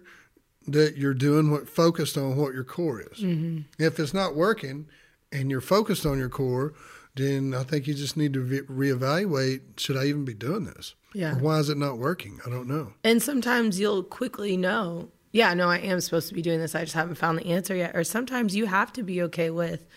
that 0.67 0.95
you're 0.97 1.13
doing 1.13 1.51
what 1.51 1.67
focused 1.67 2.17
on 2.17 2.35
what 2.37 2.53
your 2.53 2.63
core 2.63 3.01
is. 3.01 3.19
Mm-hmm. 3.19 3.59
If 3.83 3.99
it's 3.99 4.13
not 4.13 4.35
working 4.35 4.87
and 5.31 5.49
you're 5.51 5.61
focused 5.61 6.05
on 6.05 6.17
your 6.17 6.29
core, 6.29 6.73
then 7.15 7.53
I 7.53 7.63
think 7.63 7.87
you 7.87 7.93
just 7.93 8.15
need 8.15 8.33
to 8.33 8.41
re- 8.41 8.91
reevaluate 8.91 9.79
should 9.79 9.97
I 9.97 10.05
even 10.05 10.23
be 10.25 10.33
doing 10.33 10.65
this? 10.65 10.93
Yeah. 11.13 11.35
Why 11.35 11.59
is 11.59 11.69
it 11.69 11.77
not 11.77 11.97
working? 11.97 12.39
I 12.45 12.49
don't 12.49 12.67
know. 12.67 12.93
And 13.03 13.21
sometimes 13.21 13.79
you'll 13.79 14.03
quickly 14.03 14.57
know, 14.57 15.09
yeah, 15.31 15.53
no, 15.53 15.69
I 15.69 15.77
am 15.77 16.01
supposed 16.01 16.27
to 16.29 16.33
be 16.33 16.41
doing 16.41 16.59
this. 16.59 16.75
I 16.75 16.81
just 16.81 16.93
haven't 16.93 17.15
found 17.15 17.37
the 17.37 17.47
answer 17.47 17.75
yet. 17.75 17.95
Or 17.95 18.03
sometimes 18.03 18.55
you 18.55 18.65
have 18.65 18.93
to 18.93 19.03
be 19.03 19.21
okay 19.23 19.49
with, 19.49 19.87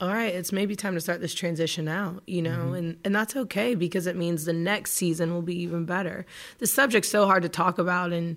all 0.00 0.12
right, 0.12 0.34
it's 0.34 0.52
maybe 0.52 0.76
time 0.76 0.94
to 0.94 1.00
start 1.00 1.20
this 1.20 1.34
transition 1.34 1.88
out, 1.88 2.22
you 2.26 2.40
know, 2.40 2.50
mm-hmm. 2.50 2.74
and, 2.74 2.98
and 3.04 3.14
that's 3.14 3.36
okay 3.36 3.74
because 3.74 4.06
it 4.06 4.16
means 4.16 4.44
the 4.44 4.52
next 4.52 4.92
season 4.92 5.32
will 5.32 5.42
be 5.42 5.60
even 5.60 5.84
better. 5.84 6.24
The 6.58 6.66
subject's 6.66 7.08
so 7.08 7.26
hard 7.26 7.42
to 7.42 7.48
talk 7.48 7.78
about 7.78 8.12
in, 8.12 8.36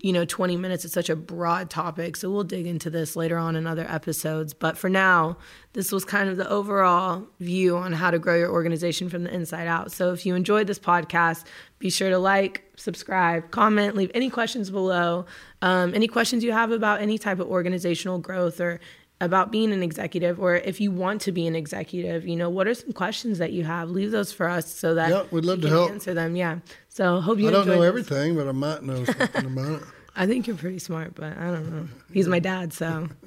you 0.00 0.12
know, 0.12 0.24
20 0.24 0.56
minutes. 0.56 0.84
It's 0.84 0.94
such 0.94 1.08
a 1.08 1.16
broad 1.16 1.70
topic. 1.70 2.16
So 2.16 2.30
we'll 2.30 2.44
dig 2.44 2.66
into 2.66 2.90
this 2.90 3.16
later 3.16 3.38
on 3.38 3.56
in 3.56 3.66
other 3.66 3.86
episodes. 3.88 4.52
But 4.52 4.76
for 4.76 4.90
now, 4.90 5.38
this 5.72 5.90
was 5.90 6.04
kind 6.04 6.28
of 6.28 6.36
the 6.36 6.48
overall 6.48 7.26
view 7.40 7.76
on 7.76 7.92
how 7.92 8.10
to 8.10 8.18
grow 8.18 8.36
your 8.36 8.50
organization 8.50 9.08
from 9.08 9.24
the 9.24 9.34
inside 9.34 9.66
out. 9.66 9.92
So 9.92 10.12
if 10.12 10.26
you 10.26 10.34
enjoyed 10.34 10.66
this 10.66 10.78
podcast, 10.78 11.44
be 11.78 11.90
sure 11.90 12.10
to 12.10 12.18
like, 12.18 12.64
subscribe, 12.76 13.50
comment, 13.50 13.96
leave 13.96 14.10
any 14.14 14.30
questions 14.30 14.70
below. 14.70 15.26
Um, 15.62 15.94
any 15.94 16.08
questions 16.08 16.44
you 16.44 16.52
have 16.52 16.70
about 16.70 17.00
any 17.00 17.18
type 17.18 17.38
of 17.38 17.48
organizational 17.48 18.18
growth 18.18 18.60
or 18.60 18.80
about 19.20 19.50
being 19.50 19.72
an 19.72 19.82
executive 19.82 20.38
or 20.38 20.56
if 20.56 20.80
you 20.80 20.90
want 20.90 21.20
to 21.22 21.32
be 21.32 21.46
an 21.46 21.56
executive 21.56 22.26
you 22.26 22.36
know 22.36 22.50
what 22.50 22.66
are 22.66 22.74
some 22.74 22.92
questions 22.92 23.38
that 23.38 23.52
you 23.52 23.64
have? 23.64 23.88
Leave 23.90 24.10
those 24.10 24.30
for 24.32 24.48
us 24.48 24.70
so 24.72 24.94
that 24.94 25.08
yeah 25.10 25.24
we'd 25.30 25.44
love 25.44 25.58
we 25.58 25.62
to 25.62 25.68
help. 25.70 25.90
answer 25.90 26.12
them 26.14 26.36
yeah. 26.36 26.58
So 26.88 27.20
hope 27.20 27.38
you 27.38 27.48
i 27.48 27.50
don't 27.50 27.66
know 27.66 27.80
this. 27.80 27.88
everything 27.88 28.36
but 28.36 28.46
i 28.46 28.52
might 28.52 28.82
know 28.82 29.04
something 29.18 29.46
about 29.46 29.80
it. 29.80 29.88
I 30.14 30.26
think 30.26 30.46
you're 30.46 30.56
pretty 30.56 30.78
smart 30.78 31.14
but 31.14 31.36
i 31.38 31.50
don't 31.50 31.70
know. 31.70 31.88
He's 32.12 32.28
my 32.28 32.38
dad 32.40 32.72
so. 32.72 33.08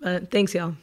But 0.00 0.30
thanks 0.30 0.54
y'all 0.54 0.76